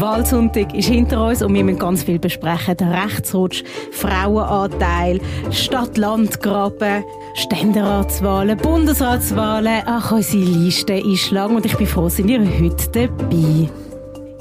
Wahlsonntag 0.00 0.74
ist 0.74 0.88
hinter 0.88 1.26
uns 1.26 1.42
und 1.42 1.54
wir 1.54 1.64
müssen 1.64 1.78
ganz 1.78 2.02
viel 2.02 2.18
besprechen. 2.18 2.76
Der 2.76 3.04
Rechtsrutsch, 3.04 3.64
Frauenanteil, 3.90 5.20
Stadt-Land-Graben, 5.50 7.04
Ständeratswahlen, 7.34 8.58
Bundesratswahlen. 8.58 9.82
Ach, 9.86 10.12
unsere 10.12 10.42
Liste 10.42 10.94
ist 10.94 11.30
lang 11.30 11.56
und 11.56 11.66
ich 11.66 11.76
bin 11.76 11.86
froh, 11.86 12.08
sind 12.08 12.28
ihr 12.28 12.40
heute 12.40 13.08
dabei. 13.08 13.68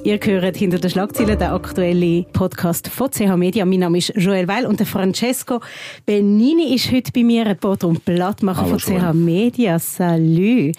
Ihr 0.03 0.19
hört 0.19 0.57
hinter 0.57 0.79
den 0.79 0.89
Schlagzeilen 0.89 1.37
den 1.37 1.49
aktuellen 1.49 2.25
Podcast 2.33 2.87
von 2.87 3.11
CH 3.11 3.35
Media. 3.37 3.65
Mein 3.65 3.81
Name 3.81 3.99
ist 3.99 4.11
Joel 4.15 4.47
Weil 4.47 4.65
und 4.65 4.79
der 4.79 4.87
Francesco 4.87 5.61
Benini 6.07 6.73
ist 6.73 6.91
heute 6.91 7.11
bei 7.11 7.23
mir, 7.23 7.45
Reporter 7.45 7.87
und 7.87 8.03
Blattmacher 8.03 8.63
Hallo, 8.63 8.79
von 8.79 8.99
CH 8.99 9.13
Media. 9.13 9.77
Salut. 9.77 10.75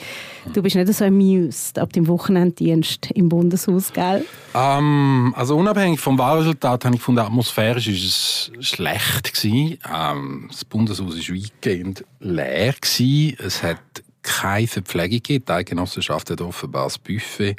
Du 0.53 0.61
bist 0.61 0.75
nicht 0.75 0.93
so 0.93 1.05
amused 1.05 1.79
ab 1.79 1.93
dem 1.93 2.09
Wochenenddienst 2.09 3.13
im 3.13 3.29
Bundeshaus, 3.29 3.93
gell? 3.93 4.25
Um, 4.55 4.61
ähm, 4.61 5.35
also 5.37 5.57
unabhängig 5.57 6.01
vom 6.01 6.19
Wahlresultat 6.19 6.85
habe 6.85 6.97
ich 6.97 7.01
gefunden, 7.01 7.21
atmosphärisch 7.21 7.87
ist 7.87 8.05
es 8.05 8.67
schlecht 8.67 9.35
gewesen. 9.35 9.79
Um, 9.87 9.95
ähm, 9.95 10.49
das 10.51 10.65
Bundeshaus 10.65 11.17
war 11.17 11.37
weitgehend 11.37 12.05
leer 12.19 12.73
gewesen. 12.73 13.37
Es 13.39 13.63
hat 13.63 13.79
keine 14.23 14.67
Verpflegung 14.67 15.19
gegeben. 15.19 15.45
Die 15.47 15.53
Eidgenossenschaft 15.53 16.29
hat 16.31 16.41
offenbar 16.41 16.85
das 16.85 16.99
Buffet 16.99 17.55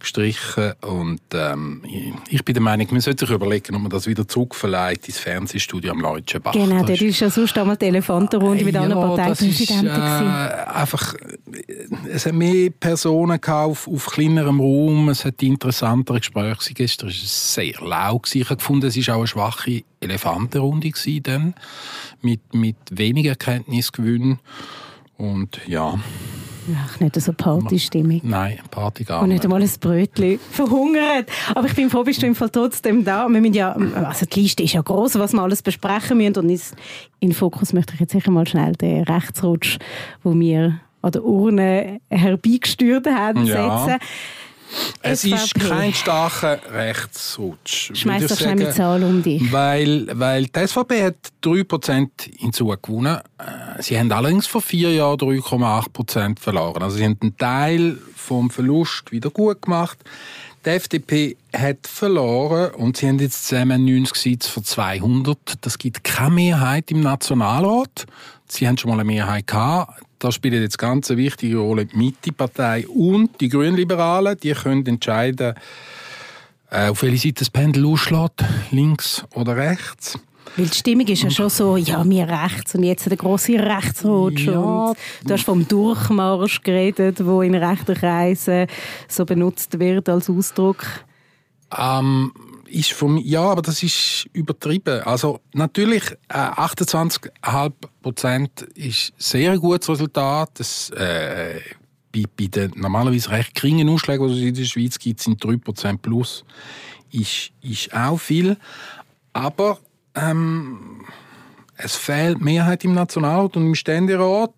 gestrichen 0.00 0.72
und 0.80 1.20
ähm, 1.32 1.82
ich 2.28 2.44
bin 2.44 2.54
der 2.54 2.62
Meinung, 2.62 2.88
man 2.90 3.00
sollte 3.00 3.26
sich 3.26 3.34
überlegen, 3.34 3.74
ob 3.76 3.82
man 3.82 3.90
das 3.90 4.06
wieder 4.06 4.26
zurückverleiht 4.26 5.06
ins 5.06 5.18
Fernsehstudio 5.18 5.92
am 5.92 6.00
Leutschen 6.00 6.42
Bach. 6.42 6.52
Genau, 6.52 6.82
das 6.84 7.00
ist 7.00 7.20
ja 7.20 7.30
sonst 7.30 7.56
einmal 7.56 7.76
die 7.76 7.86
Elefantenrunde 7.86 8.64
mit 8.64 8.74
ja, 8.74 8.82
anderen 8.82 9.16
Parteipräsidenten. 9.16 9.86
Äh, 9.86 9.90
einfach, 9.90 11.14
es 12.10 12.26
hat 12.26 12.32
mehr 12.32 12.70
Personen 12.70 13.40
auf, 13.42 13.86
auf 13.86 14.06
kleinerem 14.06 14.60
Raum, 14.60 15.08
es 15.08 15.24
hat 15.24 15.42
interessantere 15.42 16.18
Gespräche. 16.18 16.74
Gestern 16.74 17.08
war 17.08 17.14
es 17.14 17.54
sehr 17.54 17.74
laut. 17.80 18.34
Ich 18.34 18.44
habe 18.44 18.56
gefunden, 18.56 18.86
es 18.86 18.96
war 19.06 19.14
auch 19.14 19.18
eine 19.18 19.26
schwache 19.26 19.82
Elefantenrunde 20.00 20.90
dann, 21.22 21.54
mit, 22.22 22.54
mit 22.54 22.76
weniger 22.90 23.30
Erkenntnisgewinn. 23.30 24.38
Und 25.16 25.60
ja. 25.66 25.98
Ach, 26.76 27.00
nicht 27.00 27.20
so 27.20 27.32
Partystimmung. 27.32 28.20
Nein, 28.22 28.58
Party 28.70 29.04
gar 29.04 29.16
nicht. 29.16 29.22
Und 29.22 29.28
nicht 29.30 29.44
einmal 29.44 29.62
ein 29.62 29.70
Brötchen 29.80 30.38
verhungert. 30.50 31.30
Aber 31.54 31.66
ich 31.66 31.74
bin 31.74 31.90
froh, 31.90 32.04
bist 32.04 32.22
du 32.22 32.26
im 32.26 32.34
Fall 32.34 32.50
trotzdem 32.50 33.04
da. 33.04 33.28
Wir 33.28 33.40
müssen 33.40 33.54
ja, 33.54 33.72
also 33.72 34.26
die 34.26 34.40
Liste 34.40 34.62
ist 34.62 34.72
ja 34.74 34.82
groß, 34.82 35.18
was 35.18 35.32
wir 35.32 35.42
alles 35.42 35.62
besprechen 35.62 36.18
müssen. 36.18 36.36
Und 36.36 36.50
in 36.50 37.30
den 37.30 37.32
Fokus 37.32 37.72
möchte 37.72 37.94
ich 37.94 38.00
jetzt 38.00 38.12
sicher 38.12 38.30
mal 38.30 38.46
schnell 38.46 38.72
den 38.72 39.04
Rechtsrutsch, 39.04 39.78
wo 40.22 40.38
wir 40.38 40.80
an 41.02 41.12
der 41.12 41.24
Urne 41.24 42.00
herbeigesteuert 42.10 43.06
haben, 43.06 43.46
ja. 43.46 43.98
Es 45.02 45.22
SVP. 45.22 45.34
ist 45.34 45.54
kein 45.54 45.94
starker 45.94 46.60
Rechtsrutsch. 46.72 47.90
Schmeiß 47.94 48.26
doch 48.26 48.38
schnell 48.38 48.56
mit 48.56 48.74
Zahl 48.74 49.02
um 49.02 49.22
dich. 49.22 49.50
Weil, 49.52 50.06
weil 50.12 50.46
die 50.46 50.66
SVP 50.66 51.02
hat 51.02 51.16
3% 51.42 52.08
hinzugewonnen. 52.36 53.16
Äh, 53.38 53.82
sie 53.82 53.98
haben 53.98 54.12
allerdings 54.12 54.46
vor 54.46 54.60
vier 54.60 54.92
Jahren 54.92 55.18
3,8% 55.18 56.38
verloren. 56.38 56.82
Also 56.82 56.96
sie 56.96 57.04
haben 57.04 57.18
einen 57.20 57.36
Teil 57.36 57.98
vom 58.14 58.50
Verlust 58.50 59.10
wieder 59.10 59.30
gut 59.30 59.62
gemacht. 59.62 59.98
Die 60.66 60.70
FDP 60.70 61.36
hat 61.56 61.86
verloren 61.86 62.74
und 62.74 62.98
sie 62.98 63.08
haben 63.08 63.18
jetzt 63.18 63.48
zusammen 63.48 63.84
90 63.86 64.14
Sitze 64.14 64.50
von 64.50 64.62
200. 64.62 65.38
Das 65.62 65.78
gibt 65.78 66.04
keine 66.04 66.34
Mehrheit 66.34 66.90
im 66.90 67.00
Nationalrat. 67.00 68.04
Sie 68.46 68.68
haben 68.68 68.76
schon 68.76 68.90
mal 68.90 69.00
eine 69.00 69.04
Mehrheit 69.04 69.46
gehabt 69.46 70.02
da 70.20 70.30
spielt 70.30 70.54
jetzt 70.54 70.78
ganz 70.78 71.10
eine 71.10 71.18
wichtige 71.18 71.56
Rolle 71.56 71.86
die 71.86 71.96
Mitte-Partei 71.96 72.86
und 72.86 73.40
die 73.40 73.48
Grünliberalen. 73.48 74.38
Die 74.38 74.52
können 74.52 74.86
entscheiden, 74.86 75.54
äh, 76.70 76.88
auf 76.88 77.02
welche 77.02 77.28
Seite 77.28 77.40
das 77.40 77.50
Pendel 77.50 77.86
ausschlägt, 77.86 78.44
links 78.70 79.24
oder 79.34 79.56
rechts. 79.56 80.18
Weil 80.56 80.66
die 80.66 80.76
Stimmung 80.76 81.06
ist 81.06 81.22
ja 81.22 81.30
schon 81.30 81.48
so, 81.48 81.76
ja, 81.76 82.04
mir 82.04 82.28
rechts 82.28 82.74
und 82.74 82.82
jetzt 82.82 83.08
der 83.08 83.16
große 83.16 83.52
Rechtsrutsch. 83.54 84.46
Ja. 84.46 84.92
du 85.24 85.32
hast 85.32 85.44
vom 85.44 85.66
Durchmarsch 85.66 86.62
geredet, 86.62 87.24
wo 87.24 87.40
in 87.40 87.54
rechten 87.54 87.94
Kreisen 87.94 88.66
so 89.08 89.24
benutzt 89.24 89.78
wird 89.78 90.08
als 90.08 90.28
Ausdruck. 90.28 90.84
Ähm, 91.78 92.32
ist 92.70 92.92
von 92.92 93.18
ja, 93.18 93.42
aber 93.42 93.62
das 93.62 93.82
ist 93.82 94.28
übertrieben. 94.32 95.02
Also 95.02 95.40
natürlich 95.52 96.02
äh, 96.28 96.34
28,5 96.34 97.72
Prozent 98.02 98.62
ist 98.74 99.12
sehr 99.18 99.58
gutes 99.58 99.88
Resultat. 99.88 100.50
Das, 100.54 100.90
äh, 100.90 101.60
bei, 102.12 102.24
bei 102.36 102.46
den 102.46 102.72
normalerweise 102.76 103.30
recht 103.30 103.54
geringen 103.54 103.88
Ausschlägen, 103.88 104.26
die 104.28 104.34
es 104.34 104.40
in 104.40 104.54
der 104.54 104.64
Schweiz 104.64 104.98
gibt, 104.98 105.20
sind 105.20 105.42
3 105.42 105.56
Prozent 105.56 106.02
plus. 106.02 106.44
Ist, 107.12 107.50
ist 107.60 107.92
auch 107.94 108.18
viel. 108.18 108.56
Aber 109.32 109.78
ähm, 110.14 111.04
es 111.76 111.96
fehlt 111.96 112.40
Mehrheit 112.40 112.84
im 112.84 112.94
Nationalrat 112.94 113.56
und 113.56 113.66
im 113.66 113.74
Ständerat 113.74 114.54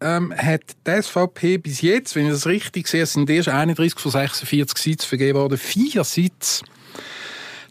ähm, 0.00 0.32
hat 0.36 0.62
die 0.86 1.02
SVP 1.02 1.58
bis 1.58 1.80
jetzt, 1.80 2.14
wenn 2.14 2.26
ich 2.26 2.32
das 2.32 2.46
richtig 2.46 2.86
sehe, 2.86 3.06
sind 3.06 3.30
erst 3.30 3.48
31 3.48 3.98
von 3.98 4.12
46 4.12 4.78
Sitzen 4.78 5.08
vergeben 5.08 5.38
worden, 5.38 5.58
vier 5.58 6.04
Sitze 6.04 6.64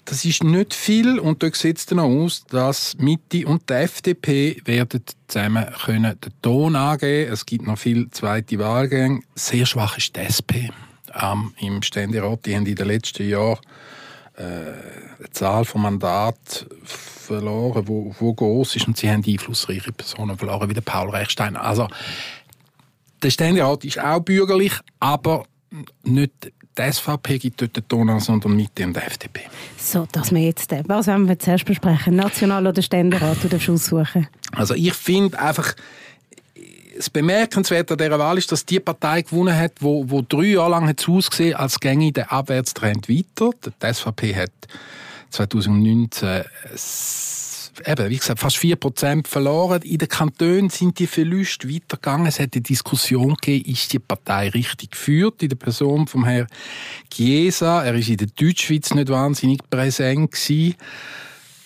das 0.06 0.24
ist 0.24 0.44
nicht 0.44 0.74
viel 0.74 1.20
und 1.20 1.42
dort 1.42 1.56
sieht 1.56 1.80
es 1.80 1.86
dann 1.88 2.00
aus, 2.00 2.46
dass 2.46 2.96
Mitte 2.98 3.48
und 3.48 3.70
die 3.70 3.74
FDP 3.74 4.62
werden 4.66 5.04
zusammen 5.28 5.66
können 5.84 6.20
den 6.22 6.34
Ton 6.44 6.76
angeben. 6.76 7.34
Es 7.34 7.46
gibt 7.46 7.66
noch 7.66 7.78
viele 7.78 8.10
zweite 8.12 8.60
Wahlgänge. 8.60 9.22
Sehr 9.34 9.66
schwach 9.66 9.98
ist 9.98 10.16
die 10.16 10.22
SP 10.22 10.70
ähm, 11.20 11.54
im 11.60 11.82
Ständerat. 11.82 12.46
Die 12.46 12.56
haben 12.56 12.68
in 12.68 12.76
den 12.76 12.88
letzten 12.88 13.28
Jahren 13.28 13.58
äh, 14.38 14.44
eine 14.44 15.32
Zahl 15.32 15.66
von 15.66 15.82
Mandaten 15.82 16.68
verloren, 16.84 17.88
wo, 17.88 18.16
wo 18.20 18.34
groß 18.34 18.76
ist 18.76 18.88
und 18.88 18.98
sie 18.98 19.10
haben 19.10 19.24
einflussreiche 19.26 19.92
Personen 19.92 20.38
verloren, 20.38 20.70
wie 20.70 20.76
der 20.76 20.82
Paul 20.82 21.10
Rechstein. 21.10 21.56
Also 21.56 21.88
der 23.24 23.32
Ständerat 23.32 23.84
ist 23.86 24.00
auch 24.00 24.20
bürgerlich, 24.20 24.74
aber 25.00 25.46
nicht 26.04 26.52
die 26.78 26.92
SVP 26.92 27.38
gibt 27.40 27.62
dort 27.62 27.76
den 27.76 27.88
Ton 27.88 28.10
an, 28.10 28.20
sondern 28.20 28.56
Mitte 28.56 28.84
und 28.84 28.98
FDP. 28.98 29.42
So, 29.78 30.08
dass 30.12 30.32
wir 30.32 30.42
jetzt, 30.42 30.72
äh, 30.72 30.84
was 30.88 31.08
wollen 31.08 31.28
wir 31.28 31.40
zuerst 31.40 31.66
besprechen? 31.66 32.16
National- 32.16 32.68
oder 32.68 32.82
Ständerat? 32.82 33.38
Du 33.42 33.48
darfst 33.48 33.70
aussuchen. 33.70 34.28
Also 34.52 34.74
ich 34.74 34.94
finde 34.94 35.40
einfach, 35.40 35.74
das 36.96 37.10
Bemerkenswerte 37.10 37.94
an 37.94 37.98
dieser 37.98 38.20
Wahl 38.20 38.38
ist, 38.38 38.52
dass 38.52 38.66
die 38.66 38.80
Partei 38.80 39.22
gewonnen 39.22 39.56
hat, 39.56 39.74
wo, 39.80 40.10
wo 40.10 40.22
drei 40.22 40.46
Jahre 40.46 40.72
lang 40.72 40.88
hat 40.88 41.08
ausgesehen 41.08 41.56
als 41.56 41.80
gänge 41.80 42.12
der 42.12 42.32
Abwärtstrend 42.32 43.10
weiter. 43.10 43.52
Die 43.66 43.94
SVP 43.94 44.36
hat 44.36 44.52
2019 45.32 46.44
eben, 47.86 48.10
wie 48.10 48.18
gesagt, 48.18 48.40
fast 48.40 48.58
4% 48.58 49.28
verloren. 49.28 49.82
In 49.82 49.98
den 49.98 50.08
Kantonen 50.08 50.70
sind 50.70 51.00
die 51.00 51.08
Verluste 51.08 51.70
weitergegangen. 51.70 52.28
Es 52.28 52.40
hat 52.40 52.54
eine 52.54 52.62
Diskussion 52.62 53.36
gegeben, 53.36 53.72
ist 53.72 53.92
die 53.94 54.00
Partei 54.00 54.50
richtig 54.50 54.92
geführt, 54.92 55.44
in 55.44 55.50
der 55.50 55.56
Person 55.56 56.08
vom 56.08 56.26
Herrn 56.26 56.48
Chiesa. 57.10 57.84
Er 57.84 57.96
ist 57.96 58.10
in 58.10 58.18
der 58.18 58.28
Deutschschweiz 58.28 58.94
nicht 58.94 59.10
wahnsinnig 59.10 59.60
präsent 59.70 60.32
gewesen. 60.32 60.76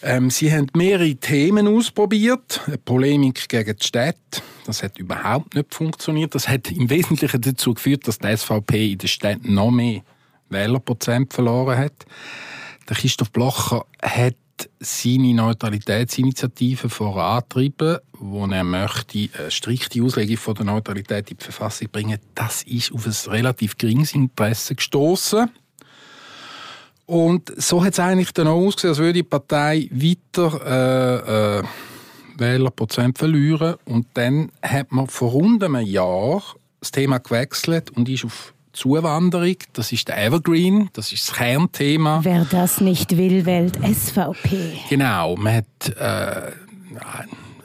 Ähm, 0.02 0.30
sie 0.30 0.52
haben 0.52 0.68
mehrere 0.76 1.16
Themen 1.16 1.68
ausprobiert. 1.68 2.62
Eine 2.68 2.78
Polemik 2.78 3.50
gegen 3.50 3.76
die 3.76 3.86
Städte. 3.86 4.42
Das 4.66 4.82
hat 4.82 4.98
überhaupt 4.98 5.56
nicht 5.56 5.74
funktioniert. 5.74 6.36
Das 6.36 6.48
hat 6.48 6.72
im 6.72 6.90
Wesentlichen 6.90 7.42
dazu 7.42 7.74
geführt, 7.74 8.08
dass 8.08 8.20
die 8.20 8.36
SVP 8.36 8.94
in 8.94 8.98
den 8.98 9.08
Städten 9.08 9.54
noch 9.54 9.72
mehr 9.72 10.02
Wählerprozent 10.50 11.34
verloren 11.34 11.78
hat. 11.78 12.06
Der 12.88 12.96
Christoph 12.96 13.32
Blocher 13.32 13.86
hat 14.02 14.36
seine 14.80 15.34
Neutralitätsinitiative 15.34 16.90
vorantreiben, 16.90 18.00
wo 18.14 18.46
er 18.48 18.64
möchte 18.64 19.30
eine 19.38 19.52
strikte 19.52 20.04
Auslegung 20.04 20.38
von 20.38 20.56
der 20.56 20.66
Neutralität 20.66 21.32
in 21.32 21.38
die 21.38 21.44
Verfassung 21.44 21.90
bringen. 21.92 22.20
Das 22.36 22.64
ist 22.64 22.92
auf 22.92 23.06
ein 23.06 23.32
relativ 23.32 23.78
geringes 23.78 24.14
Interesse 24.14 24.76
gestoßen. 24.76 25.50
Und 27.06 27.52
so 27.58 27.84
hat 27.84 27.94
es 27.94 28.00
eigentlich 28.00 28.34
dann 28.34 28.48
auch 28.48 28.68
ausgesehen, 28.68 28.92
als 28.92 29.00
würde 29.00 29.14
die 29.14 29.24
Partei 29.24 29.90
weiter 29.92 30.62
äh, 30.64 31.60
äh, 31.60 31.64
Wählerprozent 32.38 33.18
verlieren. 33.18 33.76
Und 33.86 34.08
dann 34.14 34.52
hat 34.62 34.92
man 34.92 35.08
vor 35.08 35.32
rund 35.32 35.64
einem 35.64 35.86
Jahr 35.86 36.44
das 36.80 36.92
Thema 36.92 37.18
gewechselt 37.18 37.90
und 37.92 38.08
ist 38.10 38.26
auf 38.26 38.54
Zuwanderung, 38.80 39.58
das 39.74 39.92
ist 39.92 40.08
der 40.08 40.26
Evergreen, 40.26 40.90
das 40.94 41.12
ist 41.12 41.28
das 41.28 41.36
Kernthema. 41.36 42.22
Wer 42.24 42.46
das 42.46 42.80
nicht 42.80 43.18
will, 43.18 43.46
wählt 43.46 43.76
SVP. 43.76 44.80
Genau, 44.90 45.36
man 45.36 45.56
hat 45.56 45.90
äh, 45.98 46.54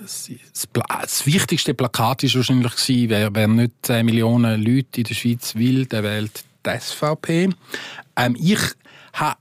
das, 0.03 1.25
wichtigste 1.25 1.73
Plakat 1.73 2.25
ist 2.25 2.35
wahrscheinlich 2.35 2.75
gewesen, 2.75 3.11
wer, 3.11 3.33
wer 3.33 3.47
nicht 3.47 3.73
10 3.83 4.05
Millionen 4.05 4.61
Leute 4.61 5.03
in 5.03 5.05
der 5.05 5.15
Schweiz 5.15 5.55
will, 5.55 5.87
der 5.87 6.03
wählt 6.03 6.45
die 6.67 6.81
SVP. 6.81 7.51
Ähm, 8.17 8.37
ich 8.37 8.59
habe 9.13 9.37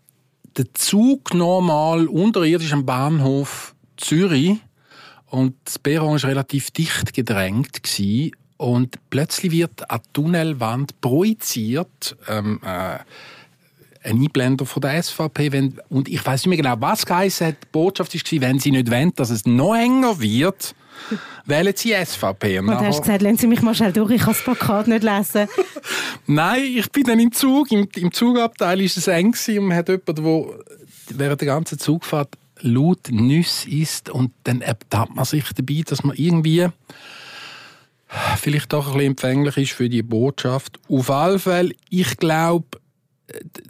den 0.56 0.70
Zug 0.76 1.34
normal 1.34 2.06
unterirdisch 2.06 2.74
am 2.74 2.86
Bahnhof 2.86 3.74
Zürich 3.98 4.58
und 5.26 5.56
das 5.66 5.80
Perron 5.80 6.22
war 6.22 6.30
relativ 6.30 6.70
dicht 6.70 7.16
gedrängt 7.16 7.82
gewesen 7.82 8.32
und 8.64 8.98
plötzlich 9.10 9.52
wird 9.52 9.90
eine 9.90 10.02
Tunnelwand 10.14 11.02
projiziert. 11.02 12.16
Ähm, 12.30 12.62
äh, 12.64 13.00
ein 14.06 14.22
Einblender 14.22 14.66
von 14.66 14.82
der 14.82 15.02
SVP. 15.02 15.52
Wenn, 15.52 15.80
und 15.90 16.08
ich 16.08 16.26
weiß 16.26 16.42
nicht 16.42 16.48
mehr 16.48 16.58
genau, 16.58 16.76
was 16.80 17.06
geheißen 17.06 17.48
hat. 17.48 17.56
Die 17.62 17.68
Botschaft 17.72 18.14
war, 18.14 18.42
wenn 18.42 18.60
sie 18.60 18.72
nicht 18.72 18.90
wollen, 18.90 19.14
dass 19.16 19.30
es 19.32 19.46
noch 19.46 19.76
enger 19.76 20.20
wird, 20.20 20.76
wählen 21.46 21.74
sie 21.76 21.94
SVP. 21.94 22.60
Und, 22.60 22.70
und 22.70 22.80
hast 22.80 23.02
gesagt, 23.02 23.22
lassen 23.22 23.38
Sie 23.38 23.48
mich 23.48 23.62
mal 23.62 23.76
schnell 23.76 23.92
durch, 23.92 24.12
ich 24.12 24.22
kann 24.22 24.34
das 24.34 24.44
Plakat 24.44 24.88
nicht 24.88 25.04
lesen. 25.04 25.48
Nein, 26.28 26.64
ich 26.64 26.90
bin 26.92 27.04
dann 27.04 27.20
im 27.20 27.32
Zug. 27.34 27.70
Im, 27.72 27.90
im 27.96 28.14
Zugabteil 28.14 28.80
war 28.80 28.86
es 28.86 29.08
eng 29.08 29.36
und 29.60 29.68
man 29.68 29.78
hat 29.78 29.90
jemanden, 29.90 30.24
der 30.24 30.46
während 31.10 31.42
der 31.42 31.48
ganzen 31.48 31.80
Zugfahrt 31.80 32.30
laut 32.62 33.10
Nüsse 33.12 33.70
isst 33.70 34.10
und 34.10 34.32
dann 34.46 34.62
ertappt 34.62 35.16
man 35.16 35.26
sich 35.26 35.44
dabei, 35.54 35.82
dass 35.86 36.04
man 36.04 36.16
irgendwie 36.16 36.68
vielleicht 38.38 38.74
doch 38.74 38.88
ein 38.88 38.94
bisschen 38.94 39.08
empfänglich 39.12 39.58
ist 39.58 39.72
für 39.72 39.90
die 39.90 40.04
Botschaft. 40.04 40.80
Auf 40.90 41.10
alle 41.10 41.40
Fälle, 41.40 41.74
ich 41.90 42.18
glaube, 42.18 42.80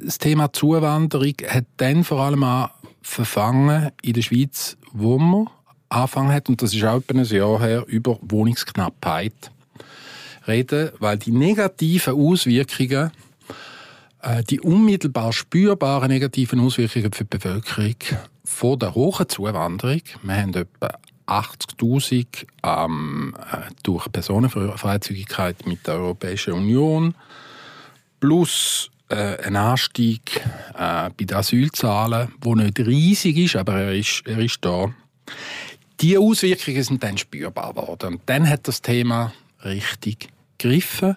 das 0.03 0.17
Thema 0.17 0.51
Zuwanderung 0.51 1.35
hat 1.47 1.65
dann 1.77 2.03
vor 2.03 2.21
allem 2.21 2.43
auch 2.43 2.69
verfangen 3.01 3.91
in 4.01 4.13
der 4.13 4.21
Schweiz, 4.21 4.77
wo 4.91 5.17
man 5.17 5.49
angefangen 5.89 6.31
hat, 6.31 6.49
und 6.49 6.61
das 6.61 6.73
ist 6.73 6.83
auch 6.83 6.97
etwa 6.97 7.19
ein 7.19 7.25
Jahr 7.25 7.59
her, 7.59 7.85
über 7.87 8.17
Wohnungsknappheit 8.21 9.51
reden, 10.47 10.89
weil 10.99 11.17
die 11.17 11.31
negativen 11.31 12.15
Auswirkungen, 12.15 13.11
äh, 14.21 14.43
die 14.43 14.59
unmittelbar 14.59 15.33
spürbaren 15.33 16.09
negativen 16.09 16.59
Auswirkungen 16.59 17.13
für 17.13 17.25
die 17.25 17.37
Bevölkerung 17.37 17.95
von 18.43 18.79
der 18.79 18.95
hohen 18.95 19.29
Zuwanderung, 19.29 20.01
wir 20.21 20.35
haben 20.35 20.53
etwa 20.53 20.97
80.000 21.41 22.45
ähm, 22.63 23.35
äh, 23.51 23.69
durch 23.83 24.11
Personenfreizügigkeit 24.11 25.65
mit 25.65 25.87
der 25.87 25.95
Europäischen 25.95 26.53
Union 26.53 27.15
plus 28.19 28.89
äh, 29.09 29.37
ein 29.43 29.55
Anstieg 29.55 30.37
äh, 30.73 31.09
bei 31.09 31.25
den 31.25 31.37
Asylzahlen, 31.37 32.33
der 32.43 32.55
nicht 32.55 32.79
riesig 32.79 33.37
ist, 33.37 33.55
aber 33.55 33.73
er 33.73 33.93
ist, 33.93 34.23
er 34.25 34.39
ist 34.39 34.59
da. 34.61 34.93
Die 36.01 36.17
Auswirkungen 36.17 36.83
sind 36.83 37.03
dann 37.03 37.17
spürbar 37.17 37.73
geworden. 37.73 38.15
Und 38.15 38.21
dann 38.25 38.47
hat 38.47 38.67
das 38.67 38.81
Thema 38.81 39.33
richtig 39.63 40.29
gegriffen. 40.57 41.15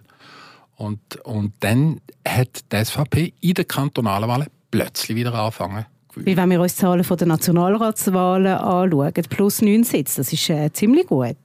Und, 0.76 1.16
und 1.24 1.54
dann 1.60 2.00
hat 2.26 2.64
die 2.70 2.84
SVP 2.84 3.32
in 3.40 3.54
den 3.54 3.66
kantonalen 3.66 4.28
Wahlen 4.28 4.48
plötzlich 4.70 5.16
wieder 5.16 5.34
angefangen 5.34 5.86
weil 6.16 6.36
wenn 6.36 6.50
wir 6.50 6.60
uns 6.60 6.74
die 6.74 6.80
Zahlen 6.80 7.02
der 7.02 7.26
Nationalratswahlen 7.26 8.58
anschauen, 8.58 9.12
plus 9.28 9.60
neun 9.60 9.84
Sitze, 9.84 10.16
das 10.16 10.32
ist 10.32 10.48
äh, 10.48 10.72
ziemlich 10.72 11.06
gut. 11.06 11.36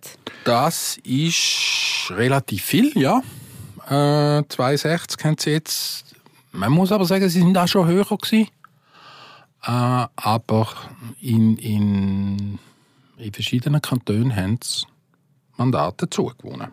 Das 0.46 0.98
ist 1.04 2.10
relativ 2.12 2.64
viel, 2.64 2.98
ja. 2.98 3.22
Äh, 3.88 4.44
62 4.48 5.26
haben 5.26 5.36
sie 5.38 5.52
jetzt. 5.52 6.06
Man 6.54 6.72
muss 6.72 6.92
aber 6.92 7.06
sagen, 7.06 7.28
sie 7.28 7.40
sind 7.40 7.58
auch 7.58 7.68
schon 7.68 7.88
höher 7.88 8.06
gewesen. 8.06 8.48
Äh, 9.64 10.08
aber 10.16 10.68
in, 11.20 11.58
in, 11.58 12.60
in 13.18 13.34
verschiedenen 13.34 13.82
Kantonen 13.82 14.36
haben 14.36 14.58
sie 14.64 14.86
Mandate 15.58 16.10
zugewonnen. 16.10 16.70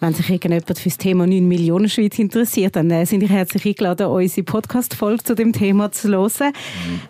Wenn 0.00 0.14
sich 0.14 0.30
irgendjemand 0.30 0.78
für 0.78 0.88
das 0.88 0.96
Thema 0.96 1.26
9 1.26 1.46
Millionen 1.48 1.88
Schweiz 1.88 2.20
interessiert, 2.20 2.76
dann 2.76 2.88
äh, 2.90 3.04
sind 3.04 3.20
ich 3.22 3.30
herzlich 3.30 3.66
eingeladen, 3.66 4.06
unsere 4.06 4.44
Podcast-Folge 4.44 5.24
zu 5.24 5.34
dem 5.34 5.52
Thema 5.52 5.90
zu 5.90 6.08
hören. 6.08 6.52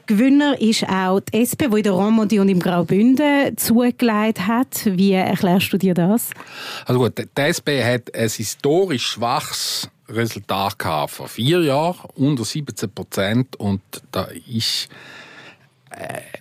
Gewinner 0.07 0.59
ist 0.59 0.89
auch 0.89 1.21
die 1.21 1.43
SP, 1.45 1.69
die 1.69 1.77
in 1.77 1.83
der 1.83 1.93
Romandie 1.93 2.39
und 2.39 2.49
im 2.49 2.61
Graubünden 2.61 3.59
zugelegt 3.59 4.47
hat. 4.47 4.87
Wie 4.87 5.13
erklärst 5.13 5.71
du 5.71 5.77
dir 5.77 5.93
das? 5.93 6.31
Also 6.87 7.01
gut, 7.01 7.19
die 7.19 7.41
SP 7.45 7.85
hat 7.85 8.15
ein 8.15 8.31
historisch 8.31 9.07
schwaches 9.07 9.91
Resultat 10.09 10.79
gehabt 10.79 11.11
vor 11.11 11.29
vier 11.29 11.61
Jahren, 11.61 12.09
unter 12.15 12.45
17 12.45 12.91
Prozent. 12.91 13.57
Und 13.57 13.83
da 14.13 14.29
ist 14.51 14.89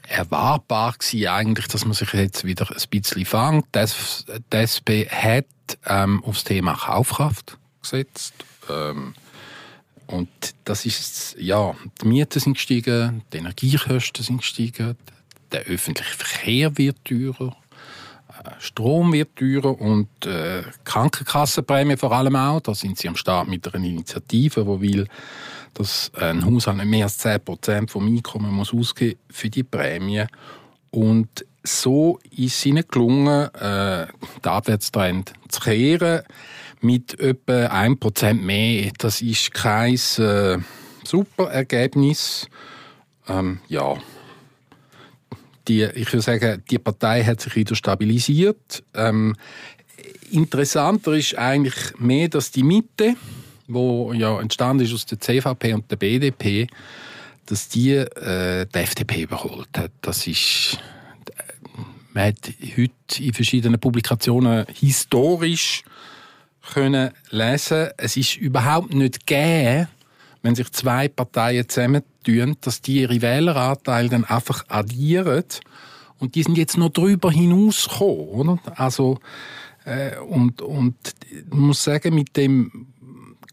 erwartbar 0.07 0.93
gewesen 0.93 1.27
eigentlich, 1.27 1.67
dass 1.67 1.85
man 1.85 1.93
sich 1.93 2.13
jetzt 2.13 2.43
wieder 2.43 2.69
ein 2.69 2.83
bisschen 2.89 3.25
fängt. 3.25 3.65
Das, 3.71 4.25
die 4.53 5.07
hat 5.09 5.45
ähm, 5.85 6.23
aufs 6.23 6.43
Thema 6.43 6.73
Kaufkraft 6.73 7.57
gesetzt. 7.81 8.33
Ähm, 8.69 9.13
und 10.07 10.29
das 10.63 10.85
ist, 10.85 11.35
ja, 11.37 11.75
die 12.01 12.07
Mieten 12.07 12.39
sind 12.39 12.53
gestiegen, 12.53 13.23
die 13.33 13.37
Energiekosten 13.37 14.23
sind 14.23 14.37
gestiegen, 14.37 14.97
der 15.51 15.63
öffentliche 15.63 16.15
Verkehr 16.15 16.77
wird 16.77 17.03
teurer, 17.03 17.49
äh, 17.49 17.66
Strom 18.59 19.13
wird 19.13 19.35
teurer 19.35 19.79
und 19.79 20.07
äh, 20.25 20.63
Krankenkassenprämie 20.83 21.97
vor 21.97 22.11
allem 22.11 22.35
auch. 22.35 22.61
Da 22.61 22.75
sind 22.75 22.97
sie 22.97 23.07
am 23.07 23.15
Start 23.15 23.47
mit 23.47 23.73
einer 23.73 23.85
Initiative, 23.85 24.63
die 24.63 24.81
will, 24.81 25.07
dass 25.73 26.11
ein 26.15 26.45
Haushalt 26.45 26.77
nicht 26.77 26.87
mehr 26.87 27.05
als 27.05 27.23
10% 27.23 27.89
vom 27.89 28.07
Einkommen 28.07 28.51
muss 28.51 28.73
ausgeben 28.73 29.19
für 29.29 29.49
die 29.49 29.63
Prämie. 29.63 30.25
Und 30.91 31.45
so 31.63 32.19
ist 32.31 32.57
es 32.57 32.65
ihnen 32.65 32.83
gelungen, 32.87 33.53
äh, 33.55 34.07
den 34.43 34.51
Abwärtstrend 34.51 35.33
zu 35.49 35.61
kehren 35.61 36.23
mit 36.81 37.19
etwa 37.19 37.67
1% 37.67 38.33
mehr. 38.35 38.91
Das 38.97 39.21
ist 39.21 39.53
kein 39.53 39.95
äh, 39.95 40.57
super 41.03 41.51
Ergebnis. 41.51 42.47
Ähm, 43.27 43.59
ja, 43.67 43.97
die, 45.67 45.83
ich 45.83 46.11
würde 46.11 46.21
sagen, 46.21 46.63
die 46.69 46.79
Partei 46.79 47.23
hat 47.23 47.41
sich 47.41 47.55
wieder 47.55 47.75
stabilisiert. 47.75 48.83
Ähm, 48.93 49.35
interessanter 50.31 51.13
ist 51.13 51.37
eigentlich 51.37 51.75
mehr, 51.99 52.29
dass 52.29 52.51
die 52.51 52.63
Mitte, 52.63 53.15
wo 53.67 54.13
ja 54.13 54.39
entstanden 54.39 54.85
ist 54.85 54.93
aus 54.93 55.05
der 55.05 55.19
CVP 55.19 55.73
und 55.73 55.89
der 55.91 55.97
BDP, 55.97 56.67
dass 57.45 57.69
die 57.69 57.93
äh, 57.93 58.65
die 58.65 58.79
FDP 58.79 59.23
überholt 59.23 59.69
hat. 59.77 59.91
Das 60.01 60.27
ist 60.27 60.79
man 62.17 62.29
hat 62.29 62.51
heute 62.75 63.23
in 63.23 63.31
verschiedenen 63.31 63.79
Publikationen 63.79 64.65
historisch 64.73 65.83
können 66.73 67.11
lesen, 67.29 67.89
es 67.97 68.17
ist 68.17 68.37
überhaupt 68.37 68.93
nicht 68.93 69.27
gegeben, 69.27 69.87
wenn 70.41 70.55
sich 70.55 70.71
zwei 70.71 71.07
Parteien 71.07 71.67
zusammentun, 71.67 72.57
dass 72.61 72.81
die 72.81 73.01
ihre 73.01 73.21
Wähleranteile 73.21 74.09
dann 74.09 74.25
einfach 74.25 74.65
addieren 74.67 75.43
und 76.19 76.35
die 76.35 76.43
sind 76.43 76.57
jetzt 76.57 76.77
noch 76.77 76.89
drüber 76.89 77.31
hinausgekommen, 77.31 78.49
oder? 78.49 78.59
Also 78.75 79.19
äh, 79.85 80.17
und 80.17 80.61
und 80.61 80.95
ich 81.29 81.53
muss 81.53 81.83
sagen, 81.83 82.15
mit 82.15 82.35
dem 82.35 82.87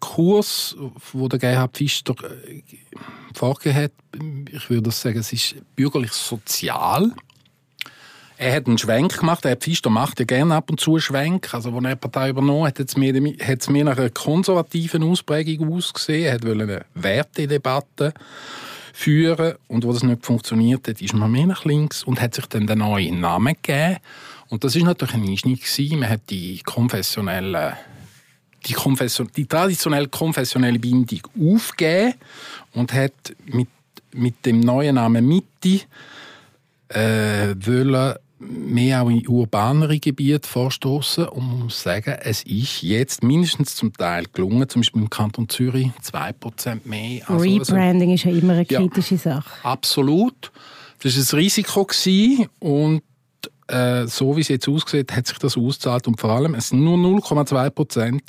Kurs, 0.01 0.77
wo 1.13 1.29
der 1.29 1.39
Gerhard 1.39 1.77
Pfister 1.77 2.15
äh, 2.23 2.63
vorgegeben 3.35 3.77
hat, 3.77 3.93
ich 4.51 4.71
würde 4.71 4.91
sagen, 4.91 5.19
es 5.19 5.33
ist 5.33 5.57
bürgerlich 5.77 6.13
sozial 6.13 7.13
er 8.37 8.57
hat 8.57 8.67
einen 8.67 8.79
Schwenk 8.79 9.19
gemacht. 9.19 9.45
Der 9.45 9.57
Pfister 9.57 9.91
macht 9.91 10.19
ja 10.19 10.25
gerne 10.25 10.57
ab 10.57 10.71
und 10.71 10.81
zu 10.81 10.93
einen 10.93 11.01
Schwenk. 11.01 11.55
Also, 11.55 11.71
als 11.71 11.85
er 11.85 11.91
die 11.91 11.97
Partei 11.97 12.31
übernommen 12.31 12.67
hat, 12.67 12.79
hat 12.79 12.89
es 12.89 12.97
mir 13.69 13.85
nach 13.85 13.97
einer 13.97 14.11
konservativen 14.11 15.03
Ausprägung 15.05 15.73
ausgesehen. 15.73 16.27
Er 16.27 16.43
wollte 16.43 16.63
eine 16.63 16.85
Wertedebatte 16.95 18.13
führen. 18.93 19.55
Und 19.69 19.85
wo 19.85 19.93
das 19.93 20.03
nicht 20.03 20.25
funktioniert 20.25 20.89
hat, 20.89 21.01
ist 21.01 21.15
man 21.15 21.31
mehr 21.31 21.47
nach 21.47 21.65
links 21.65 22.03
und 22.03 22.21
hat 22.21 22.35
sich 22.35 22.47
dann 22.47 22.67
den 22.67 22.79
neuen 22.79 23.21
Namen 23.21 23.55
gegeben. 23.61 23.99
Und 24.49 24.65
das 24.65 24.77
ist 24.77 24.85
natürlich 24.85 25.15
ein 25.15 25.29
Einschnitt. 25.29 25.61
Man 25.93 26.09
hat 26.09 26.23
die 26.31 26.61
konfessionelle 26.65 27.77
die, 28.67 28.73
Konfession, 28.73 29.31
die 29.37 29.47
traditionell 29.47 30.09
konfessionelle 30.09 30.79
Bindung 30.79 31.21
aufgegeben 31.39 32.15
und 32.73 32.93
hat 32.93 33.13
mit, 33.47 33.69
mit 34.13 34.47
dem 34.47 34.61
neuen 34.61 34.95
Namen 34.95 35.27
Mitte 35.27 35.85
äh, 36.89 37.55
wollen 37.59 38.15
mehr 38.49 39.03
auch 39.03 39.09
in 39.09 39.27
urbanere 39.27 39.99
Gebiete 39.99 40.49
vorstoßen 40.49 41.27
und 41.29 41.47
man 41.47 41.59
muss 41.65 41.83
sagen, 41.83 42.17
es 42.23 42.43
ist 42.43 42.83
jetzt 42.83 43.23
mindestens 43.23 43.75
zum 43.75 43.93
Teil 43.93 44.25
gelungen, 44.33 44.69
zum 44.69 44.83
Beispiel 44.83 45.03
im 45.03 45.11
Kanton 45.11 45.49
Zürich 45.49 45.91
2% 46.03 46.81
mehr. 46.85 47.29
Also 47.29 47.43
Rebranding 47.43 48.11
also, 48.11 48.29
ist 48.29 48.35
ja 48.35 48.41
immer 48.41 48.55
eine 48.55 48.67
kritische 48.67 49.15
ja, 49.17 49.21
Sache. 49.21 49.65
Absolut. 49.65 50.53
Das 51.03 51.17
war 51.17 51.39
ein 51.39 51.43
Risiko 51.43 51.85
gewesen 51.85 52.49
und 52.59 53.03
äh, 53.67 54.07
so 54.07 54.37
wie 54.37 54.43
es 54.43 54.49
jetzt 54.49 54.69
aussieht, 54.69 55.13
hat 55.13 55.27
sich 55.27 55.39
das 55.39 55.57
ausgezahlt 55.57 56.07
und 56.07 56.21
vor 56.21 56.31
allem, 56.31 56.55
es 56.55 56.69
sind 56.69 56.85
nur 56.85 56.99
0,2% 56.99 58.21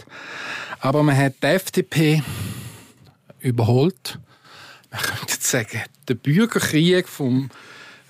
aber 0.86 1.02
man 1.02 1.18
hat 1.18 1.42
die 1.42 1.48
FDP 1.48 2.22
überholt. 3.40 4.20
Man 4.92 5.02
könnte 5.02 5.34
jetzt 5.34 5.44
sagen, 5.44 5.82
der 6.08 6.14
Bürgerkrieg 6.14 7.08
vom 7.08 7.50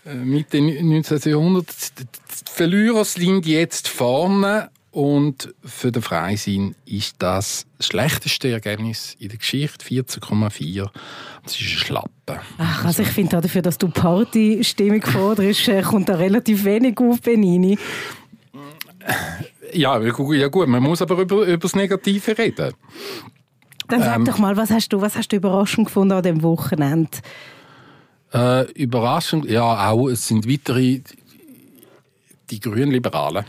Mitte 0.05 0.61
19. 0.61 1.19
Jahrhundert. 1.31 1.67
Die 1.99 2.05
Verlierer 2.45 3.05
sind 3.05 3.45
jetzt 3.45 3.87
vorne 3.87 4.69
und 4.91 5.53
für 5.63 5.91
den 5.91 6.01
Freisinn 6.01 6.75
ist 6.85 7.15
das 7.19 7.65
das 7.77 7.87
schlechteste 7.87 8.49
Ergebnis 8.49 9.17
in 9.19 9.29
der 9.29 9.37
Geschichte, 9.37 9.85
14,4. 9.85 10.89
Das 11.43 11.53
ist 11.53 11.61
ein 11.61 11.65
Schlappen. 11.65 12.39
Ach, 12.57 12.85
also 12.85 13.01
ich 13.01 13.09
finde 13.09 13.41
dafür, 13.41 13.61
dass 13.61 13.77
du 13.77 13.89
Partystimmung 13.89 15.01
forderst, 15.01 15.67
äh, 15.67 15.81
kommt 15.81 16.07
da 16.07 16.15
relativ 16.15 16.63
wenig 16.63 16.97
auf, 16.99 17.21
Benini. 17.21 17.77
Ja, 19.73 19.99
ja 19.99 20.47
gut, 20.47 20.67
man 20.67 20.81
muss 20.81 21.01
aber 21.01 21.17
über, 21.17 21.45
über 21.45 21.57
das 21.57 21.75
Negative 21.75 22.37
reden. 22.37 22.73
Dann 23.87 24.01
sag 24.01 24.15
ähm, 24.15 24.25
doch 24.25 24.37
mal, 24.37 24.55
was 24.55 24.71
hast 24.71 24.93
du, 24.93 25.01
was 25.01 25.15
hast 25.15 25.31
du 25.31 25.35
überraschend 25.35 25.87
gefunden 25.87 26.13
an 26.13 26.23
dem 26.23 26.41
Wochenende? 26.41 27.09
Äh, 28.33 28.71
überraschend, 28.73 29.45
ja, 29.45 29.89
auch, 29.89 30.09
es 30.09 30.27
sind 30.27 30.49
weitere, 30.49 30.99
die 32.49 32.59
Grünliberalen. 32.59 33.45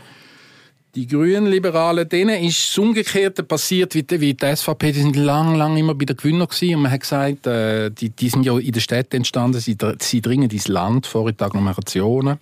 Die 0.95 1.05
Grünliberalen, 1.05 2.09
denen 2.09 2.43
ist 2.43 2.69
das 2.69 2.77
Umgekehrte 2.77 3.43
passiert 3.43 3.93
wie 3.93 4.03
die, 4.03 4.19
wie 4.19 4.33
die 4.33 4.55
SVP. 4.55 4.93
Die 4.93 5.01
sind 5.01 5.15
lang, 5.15 5.55
lang 5.55 5.77
immer 5.77 5.93
bei 5.93 6.05
den 6.05 6.17
Gewinner 6.17 6.47
gewesen. 6.47 6.75
Und 6.75 6.81
man 6.83 6.91
hat 6.91 7.01
gesagt, 7.01 7.45
äh, 7.45 7.91
die, 7.91 8.09
die 8.09 8.29
sind 8.29 8.45
ja 8.45 8.57
in 8.57 8.71
den 8.71 8.81
Städten 8.81 9.17
entstanden, 9.17 9.59
sie, 9.59 9.77
sie 9.99 10.21
dringen 10.21 10.49
ins 10.49 10.67
Land 10.67 11.05
vor 11.05 11.29
in 11.29 11.37
die 11.37 11.43
Agglomerationen. 11.43 12.39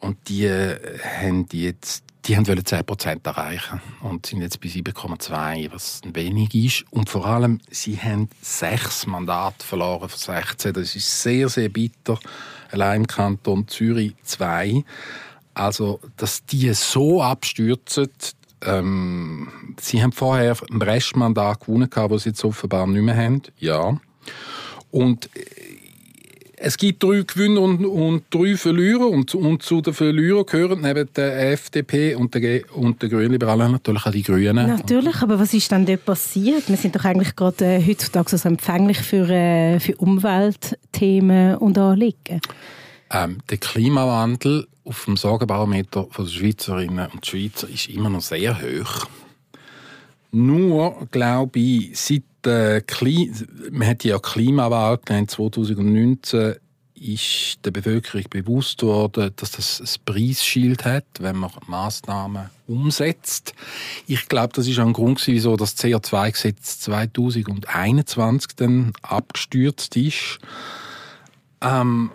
Und 0.00 0.16
die 0.28 0.46
äh, 0.46 0.76
haben 1.22 1.46
jetzt 1.52 2.02
die 2.24 2.36
haben 2.36 2.44
10% 2.44 3.26
erreichen 3.26 3.80
und 4.02 4.26
sind 4.26 4.42
jetzt 4.42 4.60
bei 4.60 4.68
7,2, 4.68 5.72
was 5.72 6.00
wenig 6.04 6.54
ist. 6.54 6.84
Und 6.90 7.08
vor 7.08 7.26
allem, 7.26 7.60
sie 7.70 7.96
haben 7.96 8.28
sechs 8.42 9.06
Mandate 9.06 9.64
verloren 9.64 10.08
von 10.08 10.18
16. 10.18 10.74
Das 10.74 10.94
ist 10.94 11.22
sehr, 11.22 11.48
sehr 11.48 11.68
bitter. 11.68 12.18
Allein 12.70 13.02
im 13.02 13.06
Kanton 13.06 13.66
Zürich 13.68 14.14
zwei. 14.22 14.84
Also, 15.54 16.00
dass 16.16 16.44
die 16.44 16.72
so 16.74 17.22
abstürzen, 17.22 18.08
ähm, 18.62 19.74
sie 19.80 20.02
haben 20.02 20.12
vorher 20.12 20.56
ein 20.70 20.82
Restmandat 20.82 21.60
gewonnen, 21.60 21.88
das 21.90 22.22
sie 22.22 22.30
jetzt 22.30 22.44
offenbar 22.44 22.86
nicht 22.86 23.02
mehr 23.02 23.16
haben. 23.16 23.42
Ja. 23.58 23.98
Und 24.90 25.34
äh, 25.36 25.79
es 26.62 26.76
gibt 26.76 27.02
drei 27.02 27.22
Gewinner 27.22 27.62
und, 27.62 27.84
und 27.86 28.24
drei 28.30 28.54
Verlierer 28.54 29.08
und, 29.08 29.34
und, 29.34 29.62
zu 29.62 29.80
den 29.80 29.94
Verlierern 29.94 30.44
gehören 30.44 30.82
neben 30.82 31.08
der 31.14 31.52
FDP 31.52 32.14
und 32.14 32.34
der, 32.34 32.62
und 32.76 33.00
der 33.00 33.08
Grünliberalen 33.08 33.72
natürlich 33.72 34.04
auch 34.04 34.10
die 34.10 34.22
Grünen. 34.22 34.66
Natürlich, 34.66 35.22
aber 35.22 35.38
was 35.38 35.54
ist 35.54 35.72
dann 35.72 35.86
dort 35.86 36.04
passiert? 36.04 36.68
Wir 36.68 36.76
sind 36.76 36.96
doch 36.96 37.04
eigentlich 37.04 37.34
gerade 37.34 37.64
äh, 37.64 37.86
heutzutage 37.86 38.36
so 38.36 38.48
empfänglich 38.48 38.98
für, 38.98 39.28
äh, 39.30 39.80
für 39.80 39.96
Umweltthemen 39.96 41.56
und 41.56 41.78
Anliegen. 41.78 42.40
Ähm, 43.10 43.38
der 43.48 43.56
Klimawandel 43.56 44.66
auf 44.84 45.06
dem 45.06 45.16
Sorgenbarometer 45.16 46.08
der 46.16 46.26
Schweizerinnen 46.26 47.08
und 47.10 47.24
Schweizer 47.24 47.68
ist 47.70 47.88
immer 47.88 48.10
noch 48.10 48.20
sehr 48.20 48.60
hoch. 48.60 49.06
Nur, 50.32 51.08
glaube 51.10 51.58
ich, 51.58 51.98
seit 51.98 52.22
äh, 52.46 52.80
Kli 52.80 53.32
man 53.70 53.88
hat 53.88 54.04
ja 54.04 54.18
Klimawahl 54.18 54.98
genannt, 54.98 55.30
2019 55.30 56.56
ist 57.00 57.58
der 57.64 57.70
Bevölkerung 57.70 58.24
bewusst 58.28 58.82
worden, 58.82 59.32
dass 59.36 59.52
das 59.52 59.80
ein 59.80 60.04
Preisschild 60.04 60.84
hat, 60.84 61.06
wenn 61.18 61.36
man 61.36 61.50
Maßnahmen 61.66 62.50
umsetzt. 62.66 63.54
Ich 64.06 64.28
glaube, 64.28 64.52
das 64.54 64.66
ist 64.66 64.78
ein 64.78 64.92
Grund, 64.92 65.26
wieso 65.26 65.56
das 65.56 65.78
CO2-Gesetz 65.78 66.80
2021 66.80 68.54
dann 68.56 68.92
abgestürzt 69.02 69.96
ist. 69.96 70.38
Ähm, 71.62 72.10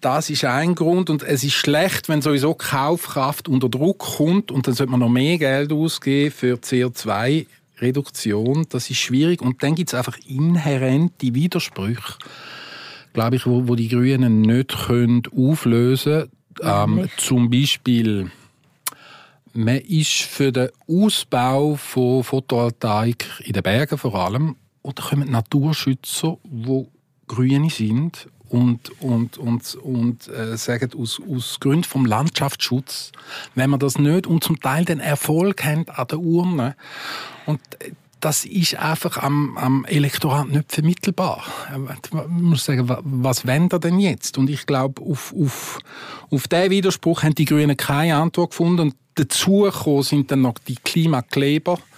das 0.00 0.30
ist 0.30 0.44
ein 0.46 0.74
Grund 0.74 1.10
und 1.10 1.22
es 1.22 1.44
ist 1.44 1.52
schlecht, 1.52 2.08
wenn 2.08 2.22
sowieso 2.22 2.54
Kaufkraft 2.54 3.46
unter 3.46 3.68
Druck 3.68 3.98
kommt 3.98 4.50
und 4.50 4.66
dann 4.66 4.74
sollte 4.74 4.90
man 4.90 5.00
noch 5.00 5.10
mehr 5.10 5.36
Geld 5.36 5.70
ausgeben 5.70 6.30
für 6.30 6.54
CO2 6.54 7.46
Reduktion, 7.80 8.66
das 8.68 8.90
ist 8.90 8.98
schwierig. 8.98 9.42
Und 9.42 9.62
dann 9.62 9.74
gibt 9.74 9.90
es 9.90 9.94
einfach 9.94 10.18
inhärente 10.26 11.34
Widersprüche, 11.34 12.14
glaube 13.12 13.36
ich, 13.36 13.46
wo, 13.46 13.68
wo 13.68 13.74
die 13.74 13.88
Grünen 13.88 14.42
nicht 14.42 14.86
können 14.86 15.22
auflösen 15.36 16.30
können. 16.54 17.00
Ähm, 17.00 17.08
zum 17.16 17.50
Beispiel, 17.50 18.30
man 19.52 19.78
ist 19.78 20.22
für 20.22 20.52
den 20.52 20.68
Ausbau 20.88 21.76
von 21.76 22.22
Photovoltaik 22.22 23.26
in 23.44 23.52
den 23.52 23.62
Bergen 23.62 23.98
vor 23.98 24.14
allem, 24.14 24.56
oder 24.82 25.02
kommen 25.02 25.30
Naturschützer, 25.30 26.38
die 26.44 26.86
Grüne 27.26 27.70
sind 27.70 28.28
und, 28.50 29.00
und, 29.00 29.38
und, 29.38 29.74
und 29.76 30.28
äh, 30.28 30.56
sagen, 30.56 30.90
aus, 30.98 31.20
aus 31.20 31.60
Gründen 31.60 31.84
vom 31.84 32.04
Landschaftsschutz, 32.04 33.12
wenn 33.54 33.70
man 33.70 33.80
das 33.80 33.98
nicht 33.98 34.26
und 34.26 34.44
zum 34.44 34.60
Teil 34.60 34.84
den 34.84 35.00
Erfolg 35.00 35.64
haben 35.64 35.88
an 35.88 36.08
der 36.08 36.18
Urne 36.18 36.76
und 37.46 37.60
äh, 37.78 37.92
das 38.20 38.44
ist 38.44 38.74
einfach 38.74 39.16
am, 39.16 39.56
am 39.56 39.86
Elektorat 39.86 40.48
nicht 40.48 40.70
vermittelbar. 40.72 41.42
Man 42.12 42.42
muss 42.42 42.66
sagen, 42.66 42.86
was 43.02 43.46
wendet 43.46 43.72
er 43.72 43.78
denn 43.78 43.98
jetzt? 43.98 44.36
Und 44.36 44.50
ich 44.50 44.66
glaube, 44.66 45.00
auf, 45.00 45.34
auf, 45.34 45.78
auf 46.30 46.46
diesen 46.46 46.70
Widerspruch 46.70 47.22
haben 47.22 47.34
die 47.34 47.46
Grünen 47.46 47.78
keine 47.78 48.16
Antwort 48.16 48.50
gefunden. 48.50 48.80
Und 48.80 48.94
dazu 49.14 49.70
sind 50.02 50.30
dann 50.30 50.42
noch 50.42 50.58
die 50.58 50.74
Klimakleber, 50.74 51.78
äh, 51.78 51.89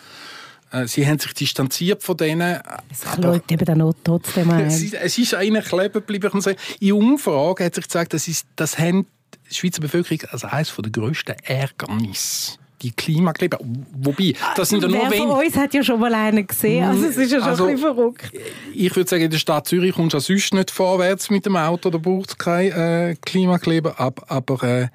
sie 0.87 1.07
haben 1.07 1.19
sich 1.19 1.35
distanziert 1.35 2.03
von 2.03 2.17
denen. 2.17 2.61
Es 2.91 3.03
schaut 3.03 3.51
eben 3.51 3.65
dann 3.65 3.83
auch 3.83 3.95
trotzdem 4.03 4.51
ein. 4.51 4.67
Es 4.67 5.19
ist, 5.19 5.35
einer 5.35 5.63
kleben 5.63 5.93
geblieben. 5.93 6.43
In 6.81 6.93
Umfragen 6.93 7.65
hat 7.65 7.75
sich 7.75 7.85
gezeigt, 7.85 8.15
das, 8.15 8.29
ist, 8.29 8.47
das 8.57 8.79
haben 8.79 9.07
die 9.51 9.55
Schweizer 9.55 9.81
Bevölkerung 9.81 10.21
als 10.31 10.45
eines 10.45 10.75
der 10.75 10.91
grössten 10.91 11.35
Ärgernisse 11.45 12.59
die 12.83 12.91
Klimakleber. 12.91 13.59
Wobei, 13.93 14.35
das 14.57 14.69
sind 14.69 14.83
ja 14.83 14.89
nur 14.89 15.11
wenige. 15.11 15.29
von 15.29 15.45
uns 15.45 15.57
hat 15.57 15.73
ja 15.73 15.83
schon 15.83 16.01
mal 16.01 16.13
einen 16.13 16.47
gesehen, 16.47 16.85
also 16.85 17.07
es 17.07 17.17
ist 17.17 17.33
ja 17.33 17.39
schon 17.39 17.49
also, 17.49 17.65
ein 17.67 17.75
bisschen 17.75 17.95
verrückt. 17.95 18.33
Ich 18.75 18.95
würde 18.95 19.09
sagen, 19.09 19.23
in 19.23 19.31
der 19.31 19.39
Stadt 19.39 19.69
Zürich 19.69 19.95
kommst 19.95 20.15
du 20.15 20.21
sonst 20.21 20.53
nicht 20.53 20.71
vorwärts 20.71 21.31
mit 21.31 21.47
dem 21.47 21.57
Auto, 21.57 21.91
da 21.91 21.99
braucht 21.99 22.31
es 22.31 22.39
keine 22.39 23.11
äh, 23.11 23.17
Klimakleber, 23.25 23.99
aber, 24.01 24.31
aber 24.31 24.63
äh, 24.65 24.89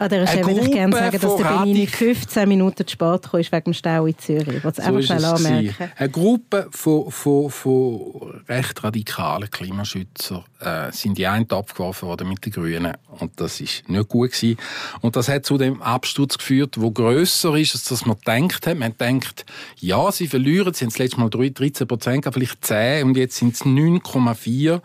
an 0.00 0.08
dieser 0.08 0.26
Stelle 0.26 0.46
würde 0.46 0.60
ich 0.60 0.72
gerne 0.72 0.96
sagen, 0.96 1.20
dass 1.20 1.36
der 1.36 1.44
Benini 1.44 1.86
15 1.86 2.48
Minuten 2.48 2.86
zu 2.86 2.92
spät 2.92 3.22
kam 3.22 3.40
wegen 3.40 3.64
dem 3.64 3.74
Stau 3.74 4.06
in 4.06 4.18
Zürich. 4.18 4.48
Ich 4.48 4.64
wollte 4.64 4.80
es 4.80 4.86
so 4.86 4.94
einfach 4.94 5.02
schnell 5.02 5.24
anmerken. 5.26 5.92
Eine 5.94 6.08
Gruppe 6.08 6.68
von, 6.70 7.10
von, 7.10 7.50
von 7.50 8.40
recht 8.48 8.82
radikalen 8.82 9.50
Klimaschützern 9.50 10.44
äh, 10.60 10.90
sind 10.90 11.18
die 11.18 11.26
einen 11.26 11.50
abgeworfen 11.50 12.08
worden 12.08 12.30
mit 12.30 12.42
den 12.46 12.52
Grünen 12.52 12.94
und 13.18 13.38
das 13.38 13.60
ist 13.60 13.86
nicht 13.90 14.08
gut 14.08 14.32
gewesen. 14.32 14.58
Und 15.02 15.16
das 15.16 15.28
hat 15.28 15.44
zu 15.44 15.58
dem 15.58 15.82
Absturz 15.82 16.38
geführt, 16.38 16.80
wo 16.80 16.90
grösser 16.90 17.54
ist, 17.56 17.74
als 17.74 17.84
das 17.84 18.06
man 18.06 18.16
denkt 18.26 18.66
hat. 18.66 18.78
Man 18.78 18.96
denkt, 18.96 19.44
ja, 19.80 20.10
sie 20.12 20.28
verlieren, 20.28 20.72
sie 20.72 20.86
haben 20.86 20.90
das 20.90 20.98
letzte 20.98 21.20
Mal 21.20 21.28
13 21.28 21.86
Prozent, 21.86 22.26
vielleicht 22.32 22.64
10 22.64 23.04
und 23.04 23.16
jetzt 23.18 23.36
sind 23.36 23.54
es 23.54 23.62
9,4 23.66 24.80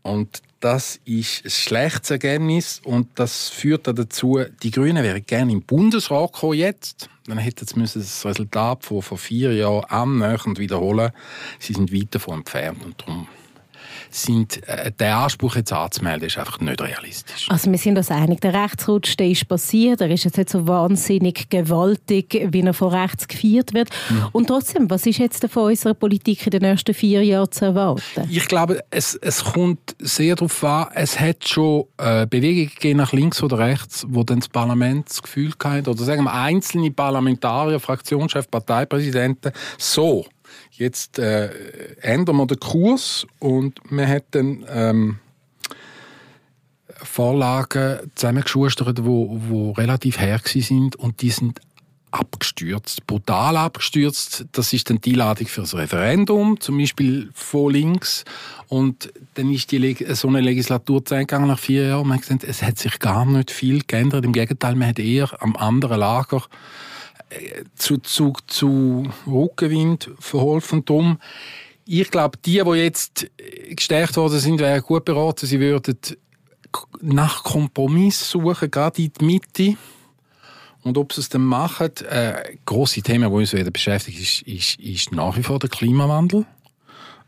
und 0.00 0.40
das 0.60 1.00
ist 1.04 1.44
ein 1.44 1.50
schlechtes 1.50 2.10
Ergebnis 2.10 2.80
und 2.84 3.08
das 3.14 3.48
führt 3.48 3.86
dazu, 3.86 4.40
die 4.62 4.70
Grünen 4.70 5.02
wären 5.02 5.24
gerne 5.24 5.52
im 5.52 5.62
Bundesrat 5.62 6.32
gekommen 6.32 6.58
jetzt. 6.58 7.08
Dann 7.26 7.38
hätten 7.38 7.66
sie 7.66 7.98
das 7.98 8.24
Resultat 8.26 8.84
von 8.84 9.02
vor 9.02 9.18
vier 9.18 9.54
Jahren 9.54 9.84
annähernd 9.84 10.58
wiederholen. 10.58 11.12
Sie 11.58 11.72
sind 11.72 11.92
weit 11.92 12.14
davon 12.14 12.38
entfernt 12.38 12.84
und 12.84 13.00
darum 13.00 13.26
sind, 14.10 14.66
äh, 14.68 14.92
der 14.92 15.16
Anspruch 15.16 15.56
jetzt 15.56 15.72
anzumelden, 15.72 16.26
ist 16.26 16.38
einfach 16.38 16.60
nicht 16.60 16.80
realistisch. 16.80 17.48
Also 17.48 17.70
wir 17.70 17.78
sind 17.78 17.96
uns 17.96 18.10
einig, 18.10 18.40
der 18.40 18.54
Rechtsrutsch 18.54 19.16
der 19.18 19.28
ist 19.28 19.46
passiert, 19.48 20.00
er 20.00 20.10
ist 20.10 20.24
jetzt 20.24 20.36
nicht 20.36 20.50
so 20.50 20.66
wahnsinnig 20.66 21.48
gewaltig, 21.48 22.48
wie 22.50 22.60
er 22.60 22.74
von 22.74 22.92
rechts 22.92 23.28
gefeiert 23.28 23.74
wird. 23.74 23.90
Mhm. 24.08 24.28
Und 24.32 24.46
trotzdem, 24.46 24.90
was 24.90 25.06
ist 25.06 25.18
jetzt 25.18 25.46
von 25.48 25.70
unserer 25.70 25.94
Politik 25.94 26.46
in 26.46 26.50
den 26.50 26.62
nächsten 26.62 26.94
vier 26.94 27.24
Jahren 27.24 27.50
zu 27.50 27.66
erwarten? 27.66 28.28
Ich 28.30 28.46
glaube, 28.48 28.82
es, 28.90 29.14
es 29.14 29.44
kommt 29.44 29.96
sehr 29.98 30.36
darauf 30.36 30.64
an, 30.64 30.88
es 30.94 31.18
hat 31.18 31.48
schon 31.48 31.84
äh, 31.98 32.26
Bewegungen 32.26 32.68
gegeben 32.68 32.98
nach 32.98 33.12
links 33.12 33.42
oder 33.42 33.58
rechts, 33.58 34.06
wo 34.08 34.24
dann 34.24 34.40
das 34.40 34.48
Parlament 34.48 35.08
das 35.08 35.22
Gefühl 35.22 35.52
hatte, 35.62 35.90
oder 35.90 36.04
sagen 36.04 36.24
wir 36.24 36.34
einzelne 36.34 36.90
Parlamentarier, 36.90 37.80
Fraktionschef, 37.80 38.50
Parteipräsidenten, 38.50 39.52
so, 39.78 40.24
jetzt 40.70 41.18
äh, 41.18 41.50
ändern 42.00 42.36
wir 42.36 42.46
den 42.46 42.60
Kurs 42.60 43.26
und 43.38 43.80
wir 43.90 44.06
hätten 44.06 44.64
ähm, 44.68 45.18
Vorlagen 47.02 48.10
zusammengeschustert, 48.14 48.98
die 48.98 49.04
wo, 49.04 49.40
wo 49.48 49.72
relativ 49.72 50.18
her 50.20 50.40
sind 50.44 50.96
und 50.96 51.22
die 51.22 51.30
sind 51.30 51.60
abgestürzt, 52.10 53.06
brutal 53.06 53.56
abgestürzt. 53.56 54.46
Das 54.52 54.72
ist 54.72 54.90
dann 54.90 55.00
die 55.00 55.12
Einladung 55.12 55.46
für 55.46 55.60
das 55.62 55.74
Referendum, 55.74 56.60
zum 56.60 56.78
Beispiel 56.78 57.30
von 57.34 57.72
links. 57.72 58.24
Und 58.68 59.12
dann 59.34 59.52
ist 59.52 59.70
die 59.70 59.96
so 60.10 60.28
eine 60.28 60.40
Legislatur 60.40 61.04
zu 61.04 61.16
gegangen 61.16 61.48
nach 61.48 61.58
vier 61.58 61.86
Jahren. 61.88 62.08
Man 62.08 62.16
hat 62.18 62.22
gesagt, 62.22 62.44
es 62.44 62.62
hat 62.62 62.78
sich 62.78 62.98
gar 62.98 63.24
nicht 63.24 63.50
viel 63.50 63.82
geändert. 63.86 64.24
Im 64.24 64.32
Gegenteil, 64.32 64.74
man 64.74 64.88
hat 64.88 64.98
eher 64.98 65.30
am 65.40 65.56
anderen 65.56 66.00
Lager 66.00 66.42
zu, 67.76 67.98
zu, 67.98 68.32
zu 68.46 69.04
Rückenwind 69.26 70.10
verholfen. 70.18 70.84
Drum, 70.84 71.18
ich 71.86 72.10
glaube, 72.10 72.38
die, 72.44 72.62
die 72.64 72.70
jetzt 72.78 73.30
gestärkt 73.70 74.16
worden 74.16 74.38
sind, 74.38 74.60
wären 74.60 74.82
gut 74.82 75.04
beraten. 75.04 75.46
Sie 75.46 75.60
würden 75.60 75.98
nach 77.00 77.42
Kompromiss 77.42 78.30
suchen, 78.30 78.70
gerade 78.70 79.02
in 79.02 79.12
die 79.18 79.24
Mitte. 79.24 79.76
Und 80.82 80.96
ob 80.96 81.12
sie 81.12 81.20
es 81.20 81.28
dann 81.28 81.44
machen, 81.44 81.90
äh, 82.08 82.56
grosse 82.64 83.02
Thema, 83.02 83.28
die 83.28 83.34
uns 83.34 83.52
wieder 83.52 83.70
beschäftigt, 83.70 84.18
ist, 84.18 84.42
ist, 84.42 84.80
ist 84.80 85.12
nach 85.12 85.36
wie 85.36 85.42
vor 85.42 85.58
der 85.58 85.68
Klimawandel. 85.68 86.46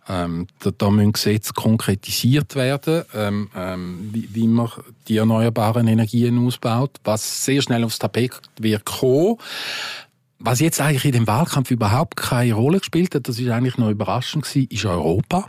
Ähm, 0.08 0.48
da, 0.58 0.70
da 0.76 0.90
müssen 0.90 1.12
Gesetze 1.12 1.52
konkretisiert 1.52 2.56
werden, 2.56 3.04
ähm, 3.14 3.50
ähm, 3.56 4.10
wie, 4.12 4.28
wie, 4.34 4.48
man 4.48 4.68
die 5.06 5.18
erneuerbaren 5.18 5.86
Energien 5.86 6.44
ausbaut, 6.44 6.98
was 7.04 7.44
sehr 7.44 7.62
schnell 7.62 7.84
aufs 7.84 8.00
Tapet 8.00 8.32
wird 8.58 8.84
kommen. 8.84 9.36
Was 10.40 10.58
jetzt 10.58 10.80
eigentlich 10.80 11.04
in 11.04 11.12
dem 11.12 11.26
Wahlkampf 11.28 11.70
überhaupt 11.70 12.16
keine 12.16 12.54
Rolle 12.54 12.80
gespielt 12.80 13.14
hat, 13.14 13.28
das 13.28 13.38
ist 13.38 13.48
eigentlich 13.48 13.78
noch 13.78 13.90
überraschend 13.90 14.44
gewesen, 14.44 14.66
ist 14.70 14.84
Europa. 14.84 15.46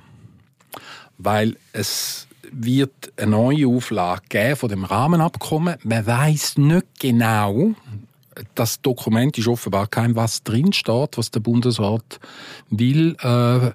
Weil 1.17 1.57
es 1.71 2.27
wird 2.51 3.11
eine 3.17 3.31
neue 3.31 3.67
Auflage 3.67 4.21
geben 4.29 4.55
von 4.55 4.69
dem 4.69 4.85
Rahmenabkommen. 4.85 5.77
Man 5.83 6.05
weiß 6.05 6.59
nicht 6.59 6.85
genau, 6.99 7.73
das 8.55 8.81
Dokument 8.81 9.37
ist 9.37 9.47
offenbar 9.47 9.87
kein 9.87 10.15
was 10.15 10.43
drin 10.43 10.73
steht, 10.73 11.17
was 11.17 11.31
der 11.31 11.39
Bundesrat 11.39 12.19
will. 12.69 13.15
Äh, 13.21 13.71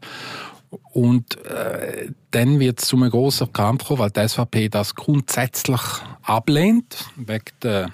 und 0.92 1.44
äh, 1.46 2.10
dann 2.30 2.60
wird 2.60 2.80
es 2.80 2.88
zu 2.88 2.96
einem 2.96 3.10
grossen 3.10 3.52
Kampf 3.52 3.86
kommen, 3.86 4.00
weil 4.00 4.10
die 4.10 4.28
SVP 4.28 4.68
das 4.68 4.94
grundsätzlich 4.94 5.80
ablehnt, 6.22 7.06
wegen 7.16 7.44
der 7.62 7.90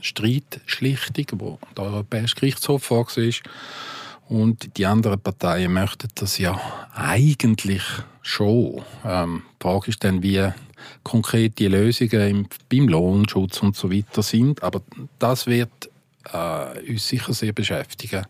Streitschlichtung, 0.00 1.26
wo 1.40 1.58
der 1.76 1.84
Europäische 1.84 2.34
Gerichtshof 2.36 2.82
vorgesehen 2.82 3.28
ist. 3.28 3.42
Und 4.28 4.76
die 4.76 4.84
anderen 4.84 5.20
Parteien 5.20 5.72
möchten 5.72 6.08
das 6.16 6.38
ja 6.38 6.60
eigentlich 6.94 7.82
schon. 8.22 8.82
Ähm, 9.04 9.42
die 9.58 9.62
Frage 9.62 9.90
ist 9.90 10.04
dann, 10.04 10.22
wie 10.22 10.50
konkret 11.02 11.58
die 11.58 11.68
Lösungen 11.68 12.28
im, 12.28 12.48
beim 12.68 12.88
Lohnschutz 12.88 13.62
und 13.62 13.74
so 13.74 13.90
weiter 13.90 14.22
sind. 14.22 14.62
Aber 14.62 14.82
das 15.18 15.46
wird 15.46 15.70
äh, 16.32 16.90
uns 16.90 17.08
sicher 17.08 17.32
sehr 17.32 17.52
beschäftigen 17.52 18.26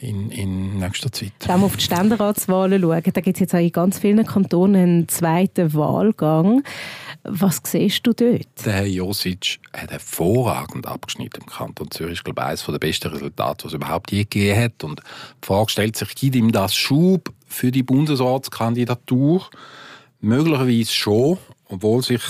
in, 0.00 0.30
in 0.30 0.78
nächster 0.78 1.10
Zeit. 1.12 1.32
Wenn 1.46 1.60
wir 1.60 1.66
auf 1.66 1.76
die 1.76 1.84
Ständeratswahlen 1.84 2.82
schauen, 2.82 3.02
da 3.12 3.20
gibt 3.20 3.36
es 3.36 3.40
jetzt 3.40 3.54
auch 3.54 3.58
in 3.58 3.72
ganz 3.72 3.98
vielen 3.98 4.26
Kantonen 4.26 4.82
einen 4.82 5.08
zweiten 5.08 5.72
Wahlgang. 5.74 6.62
Was 7.22 7.60
siehst 7.64 8.06
du 8.06 8.12
dort? 8.12 8.46
Der 8.66 8.72
Herr 8.72 8.86
Josic 8.86 9.58
hat 9.72 9.90
hervorragend 9.90 10.86
abgeschnitten 10.86 11.42
im 11.42 11.46
Kanton 11.46 11.90
Zürich. 11.90 12.18
Ich 12.18 12.24
glaube, 12.24 12.44
eines 12.44 12.64
der 12.64 12.78
besten 12.78 13.08
Resultate, 13.08 13.64
was 13.64 13.72
es 13.72 13.76
überhaupt 13.76 14.12
je 14.12 14.24
gegeben 14.24 14.60
hat. 14.60 14.84
Und 14.84 15.00
die 15.00 15.46
Frage 15.46 15.70
stellt 15.70 15.96
sich, 15.96 16.14
gibt 16.14 16.36
ihm 16.36 16.52
das 16.52 16.74
Schub 16.74 17.32
für 17.46 17.70
die 17.70 17.82
Bundesratskandidatur? 17.82 19.48
Möglicherweise 20.20 20.92
schon, 20.92 21.38
obwohl 21.68 22.02
sich 22.02 22.22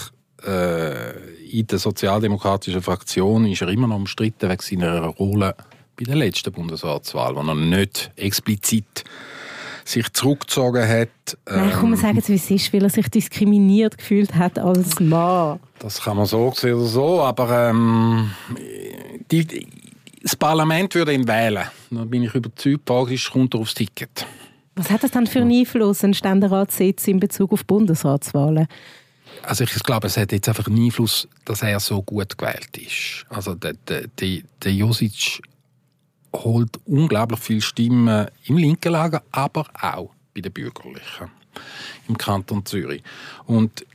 äh, 0.46 1.34
in 1.50 1.66
der 1.66 1.78
sozialdemokratischen 1.78 2.82
Fraktion 2.82 3.46
ist 3.46 3.62
er 3.62 3.68
immer 3.68 3.86
noch 3.86 3.96
umstritten 3.96 4.48
wegen 4.50 4.62
seiner 4.62 5.06
Rolle 5.06 5.54
bei 5.96 6.04
der 6.04 6.16
letzten 6.16 6.52
Bundesratswahl, 6.52 7.34
wo 7.36 7.40
er 7.40 7.54
nicht 7.54 8.10
explizit 8.16 9.04
sich 9.84 10.10
zurückgezogen 10.12 10.88
hat. 10.88 11.08
Nein, 11.46 11.72
komm, 11.78 11.92
ähm, 11.92 11.98
sagen 11.98 12.22
wie 12.26 12.34
es 12.34 12.50
ist, 12.50 12.72
weil 12.72 12.82
er 12.82 12.90
sich 12.90 13.08
diskriminiert 13.08 13.98
gefühlt 13.98 14.34
hat 14.34 14.58
als 14.58 14.98
Mann. 14.98 15.60
Das 15.78 16.00
kann 16.00 16.16
man 16.16 16.26
so 16.26 16.52
sehen 16.56 16.74
oder 16.74 16.86
so, 16.86 17.20
aber 17.20 17.68
ähm, 17.68 18.30
die, 19.30 19.66
das 20.22 20.36
Parlament 20.36 20.94
würde 20.94 21.12
ihn 21.12 21.28
wählen. 21.28 21.64
Da 21.90 22.04
bin 22.04 22.22
ich 22.22 22.34
überzeugt, 22.34 22.84
praktisch 22.86 23.30
kommt 23.30 23.54
er 23.54 23.60
aufs 23.60 23.74
Ticket. 23.74 24.26
Was 24.74 24.90
hat 24.90 25.04
das 25.04 25.10
dann 25.10 25.26
für 25.26 25.40
einen 25.40 25.52
Einfluss, 25.52 26.02
ein 26.02 26.14
Ständeratssitz 26.14 27.06
in 27.06 27.20
Bezug 27.20 27.52
auf 27.52 27.64
Bundesratswahlen? 27.64 28.66
Also 29.42 29.64
ich 29.64 29.70
glaube, 29.82 30.06
es 30.06 30.16
hat 30.16 30.32
jetzt 30.32 30.48
einfach 30.48 30.66
einen 30.66 30.82
Einfluss, 30.82 31.28
dass 31.44 31.62
er 31.62 31.78
so 31.78 32.02
gut 32.02 32.38
gewählt 32.38 32.76
ist. 32.76 33.26
Also 33.28 33.54
der, 33.54 33.74
der, 33.86 34.06
der, 34.18 34.40
der 34.62 34.72
Josic 34.72 35.42
holt 36.34 36.80
unglaublich 36.86 37.40
viele 37.40 37.60
Stimmen 37.60 38.28
im 38.46 38.56
linken 38.56 38.92
Lager, 38.92 39.22
aber 39.30 39.66
auch 39.80 40.10
bei 40.34 40.40
den 40.40 40.52
Bürgerlichen 40.52 41.30
im 42.08 42.18
Kanton 42.18 42.66
Zürich. 42.66 43.02
Und 43.46 43.86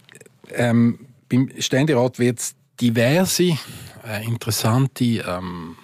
ähm, 0.51 0.99
beim 1.27 1.51
Ständerat 1.59 2.17
wird 2.19 2.39
es 2.39 2.55
diverse 2.79 3.57
äh, 4.07 4.25
interessante 4.25 5.03
ähm, 5.03 5.75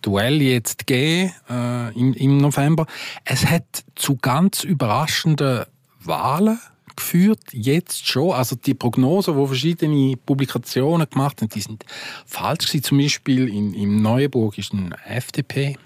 Duelle 0.00 0.44
jetzt 0.44 0.86
geben 0.86 1.32
äh, 1.48 1.98
im, 1.98 2.14
im 2.14 2.38
November. 2.38 2.86
Es 3.24 3.46
hat 3.46 3.84
zu 3.94 4.16
ganz 4.16 4.62
überraschenden 4.62 5.64
Wahlen 6.00 6.58
geführt, 6.96 7.40
jetzt 7.52 8.06
schon. 8.06 8.32
Also 8.32 8.56
die 8.56 8.74
Prognosen, 8.74 9.38
die 9.38 9.46
verschiedene 9.46 10.16
Publikationen 10.16 11.08
gemacht 11.08 11.40
haben, 11.40 11.48
die 11.48 11.60
sind 11.60 11.84
falsch 12.26 12.66
gewesen. 12.66 12.84
Zum 12.84 12.98
Beispiel 12.98 13.48
in, 13.48 13.74
in 13.74 14.02
Neuenburg 14.02 14.58
ist 14.58 14.72
ein 14.72 14.94
FDP 15.06 15.76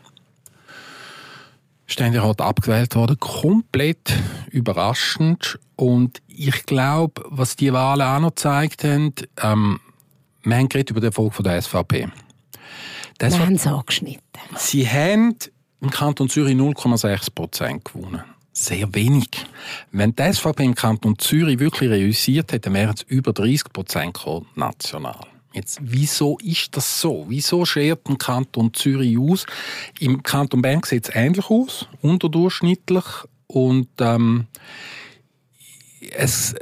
Ständerat 1.86 2.42
abgewählt 2.42 2.94
worden. 2.96 3.18
Komplett 3.18 4.14
überraschend. 4.50 5.58
Und 5.74 6.20
ich 6.28 6.66
glaube, 6.66 7.22
was 7.28 7.56
die 7.56 7.72
Wahlen 7.72 8.02
auch 8.02 8.20
noch 8.20 8.34
gezeigt 8.34 8.84
haben, 8.84 9.14
ähm, 9.42 9.80
wir 10.42 10.56
haben 10.56 10.68
über 10.70 11.00
den 11.00 11.04
Erfolg 11.04 11.34
von 11.34 11.44
der 11.44 11.60
SVP. 11.60 12.08
Das 13.18 13.34
wir 13.34 13.40
haben 13.40 13.54
es 13.54 13.66
angeschnitten. 13.66 14.22
Sie 14.56 14.86
haben 14.86 15.36
im 15.80 15.90
Kanton 15.90 16.28
Zürich 16.28 16.56
0,6 16.56 17.34
Prozent 17.34 17.84
gewonnen 17.84 18.22
sehr 18.64 18.92
wenig. 18.94 19.28
Wenn 19.92 20.14
die 20.14 20.32
SVP 20.32 20.64
im 20.64 20.74
Kanton 20.74 21.18
Zürich 21.18 21.58
wirklich 21.58 21.90
reüssiert 21.90 22.52
hätte, 22.52 22.72
wären 22.72 22.94
es 22.94 23.02
über 23.02 23.32
30 23.32 23.72
Prozent 23.72 24.18
national. 24.54 25.20
Jetzt, 25.52 25.78
wieso 25.80 26.38
ist 26.38 26.76
das 26.76 27.00
so? 27.00 27.24
Wieso 27.28 27.64
schert 27.64 28.08
ein 28.08 28.18
Kanton 28.18 28.74
Zürich 28.74 29.18
aus? 29.18 29.46
Im 29.98 30.22
Kanton 30.22 30.62
Bern 30.62 30.82
sieht 30.84 31.08
es 31.08 31.14
ähnlich 31.14 31.48
aus, 31.50 31.86
unterdurchschnittlich. 32.02 33.04
Und 33.46 33.88
ähm, 34.00 34.46
es, 36.12 36.54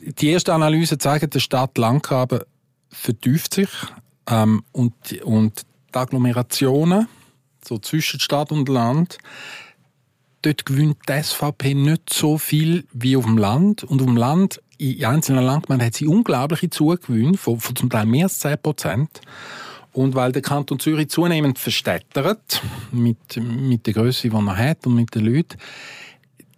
die 0.00 0.30
erste 0.30 0.54
Analyse 0.54 0.98
zeigt, 0.98 1.34
der 1.34 1.40
Stadt 1.40 1.76
Langgraben 1.78 2.40
vertieft 2.90 3.54
sich 3.54 3.70
ähm, 4.28 4.62
und, 4.72 4.94
und 5.24 5.62
die 5.92 5.98
Agglomerationen, 5.98 7.08
so 7.66 7.78
zwischen 7.78 8.20
Stadt 8.20 8.52
und 8.52 8.68
Land, 8.68 9.18
dort 10.42 10.66
gewinnt 10.66 10.98
die 11.08 11.22
SVP 11.22 11.74
nicht 11.74 12.12
so 12.12 12.38
viel 12.38 12.84
wie 12.92 13.16
auf 13.16 13.24
dem 13.24 13.38
Land. 13.38 13.84
Und 13.84 14.00
auf 14.00 14.06
dem 14.06 14.16
Land, 14.16 14.60
in 14.78 15.04
einzelnen 15.04 15.44
Landgemeinden, 15.44 15.86
hat 15.86 15.94
sie 15.94 16.06
unglaubliche 16.06 16.70
Zugewinne 16.70 17.36
von, 17.36 17.60
von 17.60 17.76
zum 17.76 17.90
Teil 17.90 18.06
mehr 18.06 18.24
als 18.24 18.38
10 18.40 18.58
Prozent. 18.62 19.20
Und 19.92 20.14
weil 20.14 20.32
der 20.32 20.42
Kanton 20.42 20.78
Zürich 20.78 21.08
zunehmend 21.08 21.58
verstädtert, 21.58 22.62
mit, 22.92 23.18
mit 23.36 23.86
der 23.86 23.94
Größe, 23.94 24.28
die 24.28 24.36
er 24.36 24.56
hat 24.56 24.86
und 24.86 24.94
mit 24.94 25.14
den 25.14 25.24
Leuten, 25.24 25.58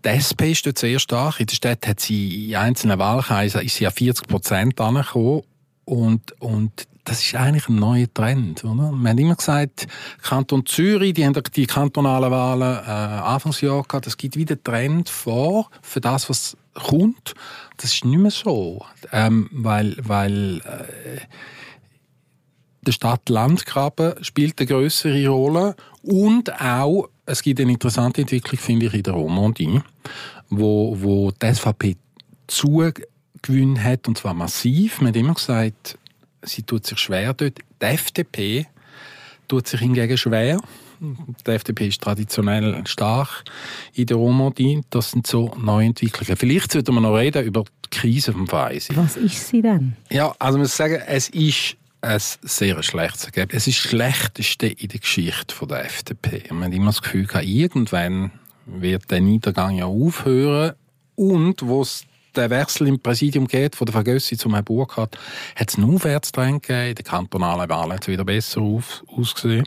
die 0.04 0.08
SP 0.08 0.52
ist 0.52 0.66
dort 0.66 0.78
sehr 0.78 0.98
stark. 0.98 1.40
In 1.40 1.46
der 1.46 1.54
Stadt 1.54 1.86
hat 1.86 2.00
sie 2.00 2.50
in 2.50 2.56
einzelnen 2.56 2.98
Wahlkreisen 2.98 3.60
ist 3.62 3.76
sie 3.76 3.86
auf 3.86 3.94
40 3.94 4.26
Prozent 4.28 4.80
angekommen. 4.80 5.42
Und, 5.84 6.40
und 6.40 6.86
das 7.11 7.25
ist 7.25 7.35
eigentlich 7.35 7.68
ein 7.68 7.75
neuer 7.75 8.07
Trend. 8.14 8.62
Oder? 8.62 8.92
Wir 8.92 9.11
haben 9.11 9.18
immer 9.18 9.35
gesagt, 9.35 9.88
Kanton 10.23 10.64
Zürich, 10.64 11.12
die 11.12 11.27
haben 11.27 11.35
die 11.57 11.66
kantonalen 11.66 12.31
Wahlen 12.31 12.85
äh, 12.87 12.88
Anfangsjahr 12.88 13.83
gehabt, 13.83 14.07
es 14.07 14.16
gibt 14.16 14.37
wieder 14.37 14.62
Trend 14.62 15.09
vor 15.09 15.70
für 15.83 16.01
das, 16.01 16.31
was 16.31 16.57
kommt. 16.73 17.35
Das 17.79 17.94
ist 17.94 18.05
nicht 18.05 18.16
mehr 18.16 18.31
so, 18.31 18.87
ähm, 19.11 19.51
weil, 19.51 19.96
weil 20.05 20.59
äh, 20.59 21.20
der 22.83 22.92
Stadt-Land-Graben 22.92 24.23
spielt 24.23 24.61
eine 24.61 24.68
größere 24.68 25.27
Rolle 25.27 25.75
und 26.03 26.61
auch, 26.62 27.09
es 27.27 27.42
gibt 27.42 27.59
eine 27.59 27.73
interessante 27.73 28.20
Entwicklung, 28.20 28.61
finde 28.61 28.87
ich, 28.87 28.94
in 28.94 29.03
der 29.03 29.14
Romandie, 29.14 29.83
wo, 30.49 30.96
wo 31.01 31.33
die 31.33 31.55
SVP 31.55 31.96
zugewinnt 32.46 33.83
hat, 33.83 34.07
und 34.07 34.16
zwar 34.16 34.35
massiv. 34.35 35.01
Man 35.01 35.09
hat 35.09 35.16
immer 35.16 35.35
gesagt, 35.35 35.99
sie 36.42 36.62
tut 36.62 36.87
sich 36.87 36.98
schwer 36.98 37.35
dort. 37.35 37.59
Die 37.81 37.87
FDP 37.87 38.66
tut 39.48 39.66
sich 39.66 39.81
hingegen 39.81 40.16
schwer. 40.16 40.61
Die 41.00 41.50
FDP 41.50 41.88
ist 41.88 42.03
traditionell 42.03 42.83
stark 42.87 43.44
in 43.94 44.07
der 44.07 44.18
Romandie. 44.18 44.83
Das 44.90 45.12
sind 45.12 45.26
so 45.26 45.55
Neuentwicklungen. 45.59 46.37
Vielleicht 46.37 46.72
sollten 46.72 46.94
wir 46.94 47.00
noch 47.00 47.16
reden 47.16 47.44
über 47.44 47.64
die 47.64 47.90
Krise 47.90 48.33
vom 48.33 48.50
Weiss. 48.53 48.88
Was 48.94 49.16
ist 49.16 49.48
sie 49.48 49.62
denn? 49.62 49.96
Ja, 50.11 50.35
also 50.38 50.59
man 50.59 50.62
muss 50.62 50.76
sagen, 50.76 51.00
es 51.07 51.31
ist 51.31 51.76
ein 52.03 52.20
sehr 52.42 52.83
schlechtes 52.83 53.24
Ergebnis. 53.24 53.62
Es 53.62 53.68
ist 53.68 53.85
das 53.85 53.90
Schlechteste 53.90 54.66
in 54.66 54.88
der 54.88 55.00
Geschichte 55.00 55.66
der 55.66 55.85
FDP. 55.87 56.44
Man 56.50 56.64
hat 56.64 56.74
immer 56.74 56.87
das 56.87 57.03
Gefühl, 57.03 57.26
irgendwann 57.42 58.33
wird 58.66 59.11
der 59.11 59.20
Niedergang 59.20 59.76
ja 59.76 59.87
aufhören. 59.87 60.74
Und 61.16 61.62
wo 61.62 61.83
es 61.83 62.05
der 62.36 62.50
Wechsel 62.50 62.88
im 62.88 63.00
Präsidium 63.00 63.46
geht, 63.46 63.76
von 63.76 63.86
der 63.86 63.92
Vergössi 63.92 64.36
zum 64.36 64.52
Herrn 64.52 64.64
Burkhardt, 64.64 65.18
hat 65.56 65.70
es 65.70 65.76
einen 65.76 65.94
Aufwärtstrend 65.94 66.62
gegeben. 66.62 66.88
In 66.88 66.94
den 66.94 67.04
kantonalen 67.04 67.68
Wahlen 67.68 67.92
hat 67.92 68.02
es 68.02 68.08
wieder 68.08 68.24
besser 68.24 68.60
auf, 68.60 69.04
ausgesehen. 69.08 69.66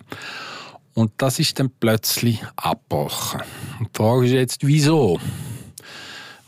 Und 0.94 1.12
das 1.18 1.40
ist 1.40 1.60
dann 1.60 1.72
plötzlich 1.80 2.44
abgebrochen. 2.56 3.42
Und 3.80 3.90
die 3.90 3.98
Frage 3.98 4.26
ist 4.26 4.32
jetzt, 4.32 4.68
wieso? 4.68 5.20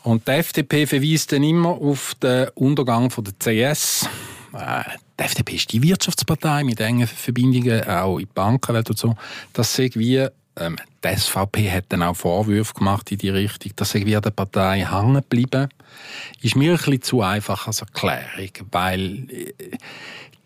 Und 0.04 0.28
die 0.28 0.32
FDP 0.34 0.86
verweist 0.86 1.32
dann 1.32 1.44
immer 1.44 1.70
auf 1.70 2.14
den 2.22 2.50
Untergang 2.50 3.10
von 3.10 3.24
der 3.24 3.34
CS. 3.40 4.08
Äh, 4.54 4.84
die 5.20 5.24
FDP 5.24 5.56
ist 5.56 5.74
die 5.74 5.82
Wirtschaftspartei 5.82 6.64
mit 6.64 6.80
engen 6.80 7.08
Verbindungen 7.08 7.84
auch 7.88 8.20
in 8.20 8.26
die 8.26 8.32
Bankenwelt 8.34 8.90
und 8.90 9.00
so. 9.00 9.16
Das 9.54 9.74
sehe 9.74 9.90
wie 9.96 10.28
ähm, 10.58 10.78
die 11.04 11.18
SVP 11.18 11.72
hat 11.72 11.86
dann 11.90 12.04
auch 12.04 12.16
Vorwürfe 12.16 12.74
gemacht 12.74 13.12
in 13.12 13.18
die 13.18 13.30
Richtung, 13.30 13.72
dass 13.76 13.92
sie 13.92 14.06
wie 14.06 14.12
der 14.12 14.30
Partei 14.30 14.86
hängen 14.86 15.24
bleiben. 15.28 15.70
Ist 16.42 16.56
mir 16.56 16.72
ein 16.72 16.78
bisschen 16.78 17.02
zu 17.02 17.22
einfach 17.22 17.68
als 17.68 17.82
Erklärung, 17.82 18.52
weil 18.72 19.28
äh, 19.30 19.54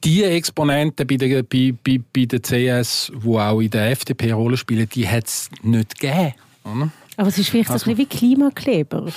die 0.03 0.23
Exponenten 0.23 1.05
bei 1.05 1.17
der, 1.17 1.43
bei, 1.43 1.73
bei, 1.83 1.99
bei 2.13 2.25
der 2.25 2.41
CS, 2.41 3.11
die 3.13 3.27
auch 3.27 3.59
in 3.59 3.69
der 3.69 3.91
FDP 3.91 4.25
eine 4.25 4.33
Rolle 4.35 4.57
spielen, 4.57 4.87
die 4.89 5.07
hat 5.07 5.27
es 5.27 5.49
nicht 5.61 5.99
gegeben. 5.99 6.33
Oder? 6.63 6.91
Aber 7.17 7.27
es 7.27 7.37
ist 7.37 7.49
vielleicht 7.49 7.69
also, 7.69 7.89
ein 7.89 7.97
bisschen 7.97 8.11
wie 8.11 8.17
Klimakleber. 8.17 9.11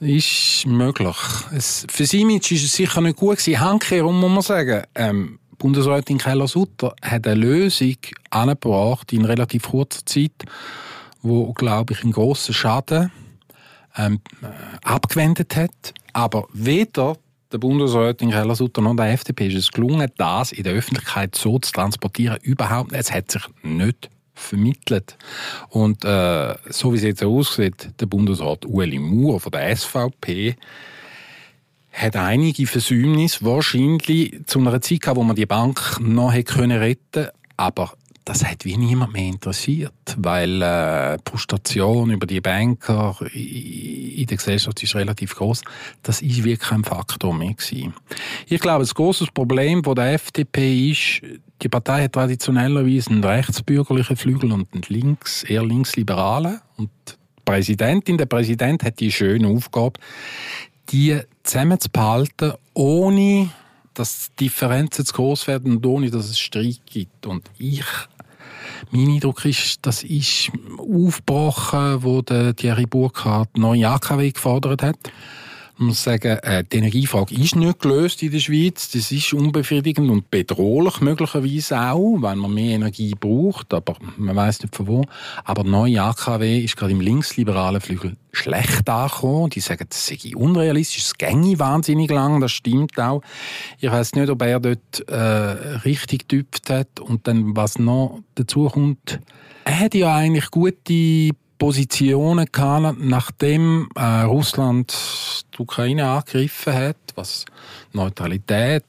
Ist 0.00 0.66
möglich. 0.66 1.16
Es, 1.52 1.84
für 1.90 2.06
sie 2.06 2.20
Image 2.20 2.52
ist 2.52 2.64
es 2.64 2.72
sicher 2.74 3.00
nicht 3.00 3.16
gut 3.16 3.38
gewesen. 3.38 3.58
Handkehrum 3.58 4.20
muss 4.20 4.30
man 4.30 4.42
sagen, 4.42 4.82
ähm, 4.94 5.38
Bundesrätin 5.58 6.18
Keller-Sutter 6.18 6.94
hat 7.02 7.26
eine 7.26 7.34
Lösung 7.34 7.96
angebracht 8.30 9.12
in 9.12 9.24
relativ 9.24 9.64
kurzer 9.64 10.06
Zeit, 10.06 10.44
wo, 11.22 11.52
glaube 11.52 11.94
ich, 11.94 12.04
einen 12.04 12.12
grossen 12.12 12.54
Schaden 12.54 13.10
ähm, 13.98 14.20
äh, 14.42 14.46
abgewendet 14.82 15.56
hat. 15.56 15.94
Aber 16.12 16.46
weder 16.52 17.16
der 17.52 17.58
Bundesrätin 17.58 18.30
Keller-Sutter 18.30 18.80
noch 18.80 18.96
der 18.96 19.12
FDP 19.12 19.48
ist 19.48 19.56
es 19.56 19.70
gelungen, 19.70 20.10
das 20.16 20.52
in 20.52 20.64
der 20.64 20.74
Öffentlichkeit 20.74 21.34
so 21.34 21.58
zu 21.58 21.72
transportieren. 21.72 22.38
Überhaupt 22.42 22.92
nicht. 22.92 23.00
Es 23.00 23.12
hat 23.12 23.30
sich 23.30 23.42
nicht 23.62 24.10
vermittelt. 24.34 25.16
Und 25.70 26.04
äh, 26.04 26.54
so 26.68 26.92
wie 26.92 26.96
es 26.96 27.02
jetzt 27.02 27.24
aussieht, 27.24 27.90
der 28.00 28.06
Bundesrat 28.06 28.66
Ueli 28.66 28.98
Maurer 28.98 29.40
von 29.40 29.52
der 29.52 29.74
SVP 29.76 30.56
hat 31.92 32.16
einige 32.16 32.66
Versäumnisse 32.66 33.44
wahrscheinlich 33.44 34.40
zu 34.46 34.60
einer 34.60 34.80
Zeit 34.80 35.00
gehabt, 35.00 35.16
wo 35.16 35.24
man 35.24 35.34
die 35.34 35.46
Bank 35.46 35.98
noch 36.00 36.32
hätte 36.32 36.54
können 36.54 36.78
retten 36.78 37.28
aber 37.58 37.92
das 38.28 38.44
hat 38.44 38.66
wie 38.66 38.76
niemand 38.76 39.14
mehr 39.14 39.24
interessiert, 39.24 39.94
weil 40.18 40.60
äh, 40.60 41.16
die 41.16 41.30
Frustration 41.30 42.10
über 42.10 42.26
die 42.26 42.42
Banker 42.42 43.16
in 43.32 44.26
der 44.26 44.36
Gesellschaft 44.36 44.82
ist 44.82 44.94
relativ 44.94 45.34
groß. 45.34 45.62
Das 46.02 46.20
ist 46.20 46.44
wirklich 46.44 46.68
kein 46.68 46.84
Faktor 46.84 47.34
mehr 47.34 47.54
gewesen. 47.54 47.94
Ich 48.46 48.60
glaube, 48.60 48.80
das 48.80 48.94
große 48.94 49.24
Problem 49.32 49.82
von 49.82 49.94
der 49.94 50.12
FDP 50.12 50.90
ist, 50.90 51.22
die 51.62 51.70
Partei 51.70 52.04
hat 52.04 52.12
traditionellerweise 52.12 53.10
einen 53.10 53.24
rechtsbürgerlichen 53.24 54.16
Flügel 54.16 54.52
und 54.52 54.74
einen 54.74 54.84
links, 54.88 55.44
eher 55.44 55.64
linksliberalen. 55.64 56.60
Und 56.76 56.90
die 57.08 57.42
Präsidentin, 57.46 58.18
der 58.18 58.26
Präsident 58.26 58.84
hat 58.84 59.00
die 59.00 59.10
schöne 59.10 59.48
Aufgabe, 59.48 59.98
die 60.90 61.18
zusammenzuhalten, 61.44 62.52
ohne 62.74 63.48
dass 63.94 64.28
Differenzen 64.38 65.06
zu 65.06 65.14
groß 65.14 65.46
werden 65.46 65.76
und 65.76 65.86
ohne 65.86 66.10
dass 66.10 66.26
es 66.28 66.38
Streit 66.38 66.82
gibt. 66.86 67.26
Und 67.26 67.50
ich 67.58 67.84
mein 68.90 69.08
Eindruck 69.08 69.44
ist, 69.44 69.78
das 69.82 70.02
ist 70.02 70.50
aufgebrochen, 70.78 72.02
wo 72.02 72.22
der 72.22 72.54
Thierry 72.54 72.86
Burkhardt 72.86 73.56
neue 73.56 73.88
AKW 73.88 74.30
gefordert 74.30 74.82
hat. 74.82 74.96
Ich 75.80 75.84
muss 75.84 76.02
sagen, 76.02 76.38
äh, 76.38 76.64
die 76.64 76.78
Energiefrage 76.78 77.32
ist 77.36 77.54
nicht 77.54 77.78
gelöst 77.78 78.20
in 78.24 78.32
der 78.32 78.40
Schweiz. 78.40 78.90
Das 78.90 79.12
ist 79.12 79.32
unbefriedigend 79.32 80.10
und 80.10 80.28
bedrohlich 80.28 81.00
möglicherweise 81.00 81.80
auch, 81.80 82.16
weil 82.18 82.34
man 82.34 82.52
mehr 82.52 82.74
Energie 82.74 83.14
braucht, 83.14 83.72
aber 83.72 83.94
man 84.16 84.34
weiß 84.34 84.62
nicht 84.62 84.74
von 84.74 84.88
wo. 84.88 85.04
Aber 85.44 85.62
neue 85.62 86.02
AKW 86.02 86.64
ist 86.64 86.76
gerade 86.76 86.90
im 86.90 87.00
linksliberalen 87.00 87.80
Flügel 87.80 88.16
schlecht 88.32 88.88
angekommen. 88.88 89.50
Die 89.50 89.60
sagen, 89.60 89.86
das 89.88 90.04
sei 90.04 90.18
unrealistisch, 90.34 91.04
es 91.04 91.14
ginge 91.14 91.60
wahnsinnig 91.60 92.10
lang, 92.10 92.40
das 92.40 92.50
stimmt 92.50 92.98
auch. 92.98 93.22
Ich 93.78 93.88
weiß 93.88 94.16
nicht, 94.16 94.30
ob 94.30 94.42
er 94.42 94.58
dort 94.58 95.08
äh, 95.08 95.14
richtig 95.84 96.28
getüpft 96.28 96.70
hat. 96.70 96.98
Und 96.98 97.28
dann, 97.28 97.54
was 97.54 97.78
noch 97.78 98.18
dazu 98.34 98.66
kommt, 98.66 99.20
er 99.64 99.78
hat 99.78 99.94
ja 99.94 100.12
eigentlich 100.12 100.50
gute 100.50 101.36
Positionen 101.58 102.46
gehabt, 102.50 102.98
nachdem 103.00 103.88
äh, 103.96 104.22
Russland 104.22 104.94
die 105.52 105.62
Ukraine 105.62 106.08
angegriffen 106.08 106.72
hat, 106.72 106.96
was 107.16 107.44
Neutralität 107.92 108.84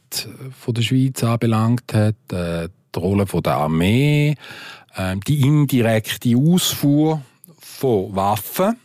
von 0.58 0.74
der 0.76 0.84
Schweiz 0.84 1.24
anbelangt 1.24 1.94
hat, 1.94 2.16
äh, 2.32 2.70
die 2.96 3.00
Rolle 3.00 3.26
von 3.26 3.44
der 3.44 3.56
Armee, 3.56 4.36
äh, 4.96 5.16
die 5.28 5.42
indirekte 5.42 6.38
Ausfuhr 6.38 7.22
von 7.60 8.16
Waffen. 8.16 8.78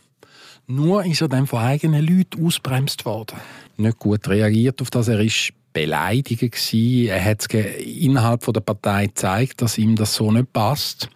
Nur 0.67 1.05
ist 1.05 1.21
er 1.21 1.27
dann 1.27 1.45
von 1.45 1.59
eigenen 1.59 2.05
Leuten 2.05 2.43
ausbremst 2.43 3.05
worden. 3.05 3.39
Nicht 3.77 3.99
gut 3.99 4.27
reagiert 4.27 4.81
auf 4.81 4.89
das. 4.89 5.07
Er 5.07 5.19
ist 5.19 5.51
beleidigt. 5.73 6.41
Er 6.73 7.23
hat 7.23 7.53
innerhalb 7.53 8.51
der 8.51 8.61
Partei 8.61 9.07
gezeigt, 9.07 9.61
dass 9.61 9.77
ihm 9.77 9.95
das 9.95 10.15
so 10.15 10.31
nicht 10.31 10.51
passt. 10.53 11.09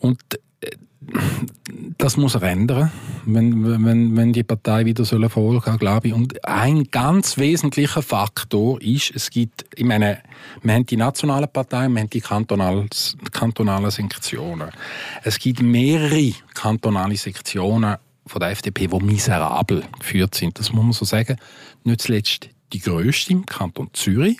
Und 0.00 0.18
das 1.98 2.16
muss 2.16 2.34
er 2.34 2.42
ändern, 2.42 2.90
wenn, 3.24 3.84
wenn, 3.84 4.16
wenn 4.16 4.32
die 4.32 4.42
Partei 4.42 4.84
wieder 4.84 5.04
soll 5.04 5.22
Erfolg 5.22 5.66
haben, 5.66 5.78
glaube 5.78 6.08
ich. 6.08 6.14
Und 6.14 6.44
ein 6.44 6.84
ganz 6.90 7.38
wesentlicher 7.38 8.02
Faktor 8.02 8.80
ist, 8.82 9.12
es 9.14 9.30
gibt, 9.30 9.64
ich 9.74 9.84
meine, 9.84 10.18
wir 10.62 10.74
haben 10.74 10.86
die 10.86 10.96
nationalen 10.96 11.48
Parteien, 11.48 11.92
wir 11.92 12.00
haben 12.00 12.10
die 12.10 12.20
kantonalen, 12.20 12.88
kantonalen 13.32 13.90
Sektionen. 13.90 14.70
Es 15.22 15.38
gibt 15.38 15.62
mehrere 15.62 16.32
kantonale 16.54 17.16
Sektionen 17.16 17.96
von 18.26 18.40
der 18.40 18.50
FDP, 18.50 18.86
die 18.86 19.04
miserabel 19.04 19.82
geführt 19.98 20.34
sind. 20.34 20.58
Das 20.58 20.72
muss 20.72 20.84
man 20.84 20.92
so 20.92 21.04
sagen. 21.04 21.36
Nicht 21.84 22.02
zuletzt 22.02 22.48
die 22.72 22.80
grösste 22.80 23.32
im 23.32 23.46
Kanton 23.46 23.90
Zürich 23.92 24.38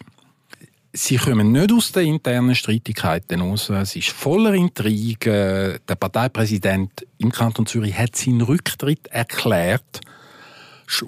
Sie 0.97 1.17
kommen 1.17 1.51
nicht 1.51 1.73
aus 1.73 1.91
den 1.91 2.07
internen 2.07 2.55
Streitigkeiten 2.55 3.41
raus. 3.41 3.69
Es 3.69 3.97
ist 3.97 4.11
voller 4.11 4.55
Intrigen. 4.55 5.81
Der 5.89 5.95
Parteipräsident 5.99 7.05
im 7.19 7.33
Kanton 7.33 7.67
Zürich 7.67 7.99
hat 7.99 8.15
seinen 8.15 8.43
Rücktritt 8.43 9.09
erklärt. 9.09 10.01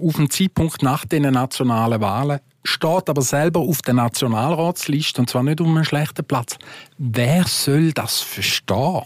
Auf 0.03 0.16
dem 0.16 0.29
Zeitpunkt 0.29 0.83
nach 0.83 1.05
den 1.05 1.22
nationalen 1.22 2.01
Wahlen 2.01 2.40
steht 2.64 3.09
aber 3.09 3.22
selber 3.22 3.61
auf 3.61 3.81
der 3.83 3.94
Nationalratsliste 3.94 5.20
und 5.20 5.31
zwar 5.31 5.44
nicht 5.44 5.61
um 5.61 5.77
einen 5.77 5.85
schlechten 5.85 6.25
Platz. 6.25 6.59
Wer 6.99 7.44
soll 7.44 7.92
das 7.92 8.20
verstehen? 8.22 9.05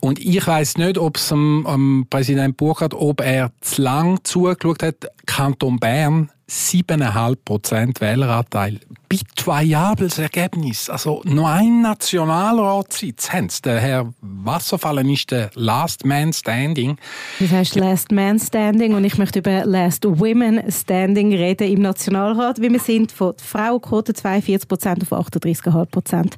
Und 0.00 0.18
ich 0.18 0.46
weiß 0.46 0.78
nicht, 0.78 0.98
ob 0.98 1.16
es 1.16 1.32
am, 1.32 1.66
am 1.66 2.06
Präsident 2.08 2.56
Burkhardt, 2.56 2.94
ob 2.94 3.20
er 3.20 3.50
zu 3.60 3.82
lang 3.82 4.20
zugeschaut 4.22 4.82
hat. 4.82 5.06
Kanton 5.26 5.78
Bern 5.78 6.30
7,5% 6.48 8.00
Wähleranteil. 8.00 8.80
Bitvariables 9.08 10.18
Ergebnis. 10.18 10.88
Also 10.88 11.20
nur 11.24 11.48
ein 11.48 11.82
Nationalratssitz 11.82 13.32
haben 13.32 13.48
sie. 13.48 13.62
Der 13.62 13.80
Herr 13.80 14.14
Wasserfallen 14.20 15.08
ist 15.10 15.30
der 15.30 15.50
Last 15.54 16.06
Man 16.06 16.32
Standing. 16.32 16.96
Das 17.38 17.50
heißt 17.50 17.74
Last 17.74 18.12
Man 18.12 18.38
Standing 18.38 18.94
und 18.94 19.04
ich 19.04 19.18
möchte 19.18 19.40
über 19.40 19.66
Last 19.66 20.04
Women 20.06 20.62
Standing 20.70 21.34
reden 21.34 21.70
im 21.70 21.82
Nationalrat, 21.82 22.60
wie 22.60 22.70
wir 22.70 22.80
sind 22.80 23.12
von 23.12 23.34
Frauenquote 23.36 24.12
42% 24.12 25.10
auf 25.10 25.26
38,5%. 25.26 26.32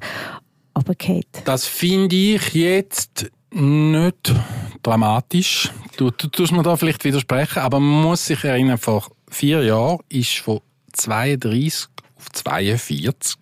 Aber 0.73 0.95
Kate. 0.95 1.41
Das 1.45 1.65
finde 1.65 2.15
ich 2.15 2.53
jetzt 2.53 3.31
nicht 3.51 4.33
dramatisch. 4.81 5.71
Du, 5.97 6.09
du 6.11 6.27
tust 6.27 6.51
mir 6.51 6.63
da 6.63 6.75
vielleicht 6.75 7.03
widersprechen, 7.03 7.59
aber 7.59 7.79
man 7.79 8.03
muss 8.03 8.25
sich 8.25 8.43
erinnern, 8.43 8.77
vor 8.77 9.07
vier 9.29 9.63
Jahren 9.63 9.99
ist 10.09 10.37
von 10.37 10.61
32 10.93 11.87
auf 12.17 12.31
42. 12.31 13.37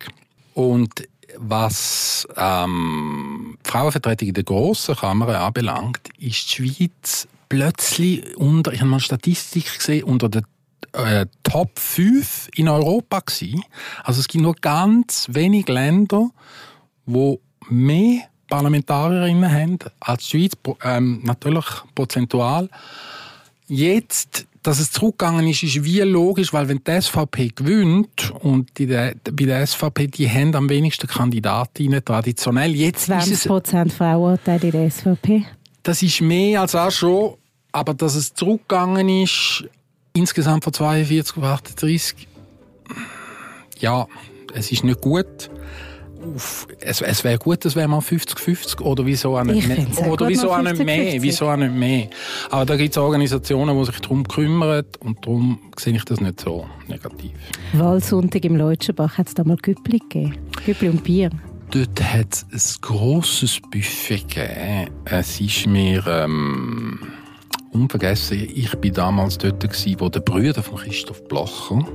Und 0.54 1.08
was 1.36 2.26
ähm, 2.36 3.56
die 3.64 3.70
Frauenvertretung 3.70 4.28
in 4.28 4.34
der 4.34 4.44
grossen 4.44 4.96
Kammer 4.96 5.40
anbelangt, 5.40 6.08
ist 6.18 6.58
die 6.58 6.74
Schweiz 6.74 7.28
plötzlich 7.48 8.36
unter, 8.36 8.72
ich 8.72 8.80
habe 8.80 8.90
mal 8.90 8.96
eine 8.96 9.02
Statistik 9.02 9.78
gesehen, 9.78 10.04
unter 10.04 10.28
den 10.28 10.44
äh, 10.92 11.26
Top 11.42 11.78
5 11.78 12.48
in 12.56 12.68
Europa 12.68 13.20
gewesen. 13.20 13.62
Also 14.02 14.20
es 14.20 14.28
gibt 14.28 14.42
nur 14.42 14.54
ganz 14.54 15.28
wenige 15.30 15.72
Länder, 15.72 16.30
wo 17.06 17.40
mehr 17.68 18.22
Parlamentarierinnen 18.50 19.50
haben 19.50 19.78
als 20.00 20.28
die 20.28 20.48
Schweiz, 20.48 20.52
ähm, 20.84 21.20
natürlich 21.24 21.64
prozentual. 21.94 22.68
Jetzt 23.66 24.46
dass 24.62 24.78
es 24.78 24.90
zurückgegangen 24.90 25.46
ist, 25.48 25.62
ist 25.62 25.84
wie 25.84 26.00
logisch, 26.00 26.52
weil 26.52 26.68
wenn 26.68 26.82
die 26.84 27.00
SVP 27.00 27.48
gewinnt 27.54 28.30
und 28.40 28.78
die, 28.78 28.86
bei 28.86 29.44
der 29.44 29.66
SVP, 29.66 30.08
die 30.08 30.28
haben 30.28 30.54
am 30.54 30.68
wenigsten 30.68 31.06
Kandidatinnen 31.06 32.04
traditionell. 32.04 32.74
Jetzt 32.74 33.06
20 33.06 33.44
Prozent 33.44 33.92
Frauenanteil 33.92 34.62
in 34.62 34.70
der 34.72 34.90
SVP. 34.90 35.46
Das 35.82 36.02
ist 36.02 36.20
mehr 36.20 36.60
als 36.60 36.74
auch 36.74 36.90
schon, 36.90 37.34
aber 37.72 37.94
dass 37.94 38.14
es 38.14 38.34
zurückgegangen 38.34 39.08
ist, 39.08 39.64
insgesamt 40.12 40.64
von 40.64 40.74
42 40.74 41.38
auf 41.38 41.44
38, 41.44 42.28
ja, 43.78 44.06
es 44.52 44.70
ist 44.72 44.84
nicht 44.84 45.00
gut 45.00 45.50
auf, 46.22 46.66
es, 46.80 47.00
es 47.00 47.24
wäre 47.24 47.38
gut, 47.38 47.64
es 47.64 47.76
wäre 47.76 47.88
mal 47.88 48.00
50-50 48.00 48.80
oder 48.80 49.06
wieso 49.06 49.36
auch 49.36 49.44
nicht 49.44 49.66
mehr. 49.66 49.86
Oder 50.10 50.28
wieso 50.28 50.52
auch 50.52 50.62
nicht 50.62 50.84
mehr, 50.84 51.20
wieso 51.22 51.48
auch 51.48 51.56
nicht 51.56 51.74
mehr. 51.74 52.08
Aber 52.50 52.64
da 52.64 52.76
gibt 52.76 52.92
es 52.92 52.98
Organisationen, 52.98 53.78
die 53.78 53.84
sich 53.86 54.00
darum 54.00 54.26
kümmern 54.26 54.84
und 55.00 55.24
darum 55.24 55.58
sehe 55.78 55.94
ich 55.94 56.04
das 56.04 56.20
nicht 56.20 56.40
so 56.40 56.66
negativ. 56.88 57.32
Wahlsonntag 57.72 58.44
im 58.44 58.56
Leutschenbach 58.56 59.18
hat 59.18 59.28
es 59.28 59.34
da 59.34 59.44
mal 59.44 59.56
Güppli 59.56 59.98
gegeben. 59.98 60.36
Güppli 60.64 60.88
und 60.88 61.04
Bier. 61.04 61.30
Dort 61.70 62.02
hat 62.02 62.44
es 62.52 62.76
ein 62.76 62.80
grosses 62.80 63.60
Buffet 63.70 64.26
gegeben. 64.28 64.90
Es 65.04 65.40
ist 65.40 65.66
mir... 65.66 66.06
Ähm, 66.06 66.98
unvergessen, 67.72 68.48
ich 68.52 68.74
bin 68.78 68.92
damals 68.92 69.38
dort 69.38 69.60
gewesen, 69.60 70.00
wo 70.00 70.08
der 70.08 70.20
Brüder 70.20 70.62
von 70.62 70.78
Christoph 70.78 71.22
Blocher 71.28 71.86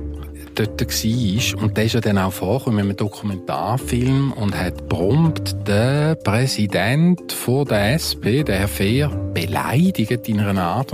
dort 0.58 0.80
war. 0.80 1.62
Und 1.62 1.76
der 1.76 1.84
ist 1.84 1.94
ja 1.94 2.00
dann 2.00 2.18
auch 2.18 2.32
vorgekommen 2.32 2.86
mit 2.86 3.00
einem 3.00 3.08
Dokumentarfilm 3.08 4.32
und 4.32 4.56
hat 4.56 4.88
prompt 4.88 5.56
den 5.68 6.16
Präsident 6.22 7.32
von 7.32 7.64
der 7.66 7.94
SP, 7.94 8.42
der 8.42 8.60
Herr 8.60 8.68
Fehr, 8.68 9.08
beleidigt 9.34 10.28
in 10.28 10.40
einer 10.40 10.62
Art. 10.62 10.92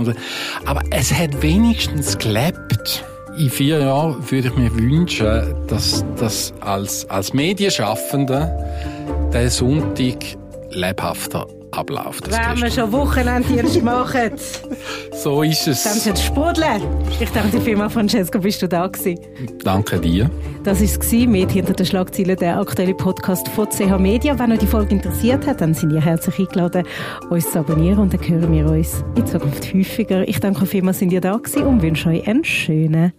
Aber 0.65 0.81
es 0.91 1.13
hat 1.13 1.41
wenigstens 1.41 2.17
gelebt. 2.17 3.05
In 3.37 3.49
vier 3.49 3.79
Jahren 3.79 4.29
würde 4.29 4.49
ich 4.49 4.55
mir 4.55 4.73
wünschen, 4.75 5.55
dass 5.67 6.05
das 6.17 6.53
als, 6.59 7.09
als 7.09 7.33
Medienschaffender 7.33 8.51
der 9.33 9.49
Sonntag 9.49 10.17
lebhafter 10.69 11.47
abläuft. 11.77 12.29
Wenn 12.31 12.61
wir 12.61 12.71
schon 12.71 12.91
Wochenenddienst 12.91 13.81
machen. 13.83 14.31
so 15.11 15.43
ist 15.43 15.67
es. 15.67 15.83
Dann 15.83 15.99
jetzt 16.03 16.23
sprudeln. 16.23 16.81
Ich 17.19 17.29
danke 17.31 17.57
dir 17.57 17.61
vielmals, 17.61 17.93
Francesco, 17.93 18.39
bist 18.39 18.61
du 18.61 18.67
da 18.67 18.87
gewesen. 18.87 19.19
Danke 19.63 19.99
dir. 19.99 20.29
Das 20.63 20.79
war 20.79 20.87
es 20.87 21.11
mit 21.27 21.51
«Hinter 21.51 21.73
den 21.73 21.85
Schlagzeilen», 21.85 22.37
der 22.37 22.59
aktuelle 22.59 22.93
Podcast 22.93 23.47
von 23.49 23.69
CH 23.69 23.97
Media. 23.99 24.37
Wenn 24.39 24.51
euch 24.51 24.59
die 24.59 24.67
Folge 24.67 24.95
interessiert 24.95 25.45
hat, 25.45 25.61
dann 25.61 25.73
sind 25.73 25.91
ihr 25.91 26.01
herzlich 26.01 26.39
eingeladen, 26.39 26.85
uns 27.29 27.51
zu 27.51 27.59
abonnieren 27.59 27.99
und 27.99 28.13
dann 28.13 28.27
hören 28.27 28.51
wir 28.51 28.65
uns 28.67 29.03
in 29.15 29.25
Zukunft 29.25 29.73
häufiger. 29.73 30.27
Ich 30.27 30.39
danke 30.39 30.65
vielmals, 30.65 30.99
sind 30.99 31.11
ihr 31.11 31.21
da 31.21 31.35
gewesen 31.35 31.63
und 31.63 31.81
wünsche 31.81 32.09
euch 32.09 32.27
einen 32.27 32.43
schönen 32.43 33.13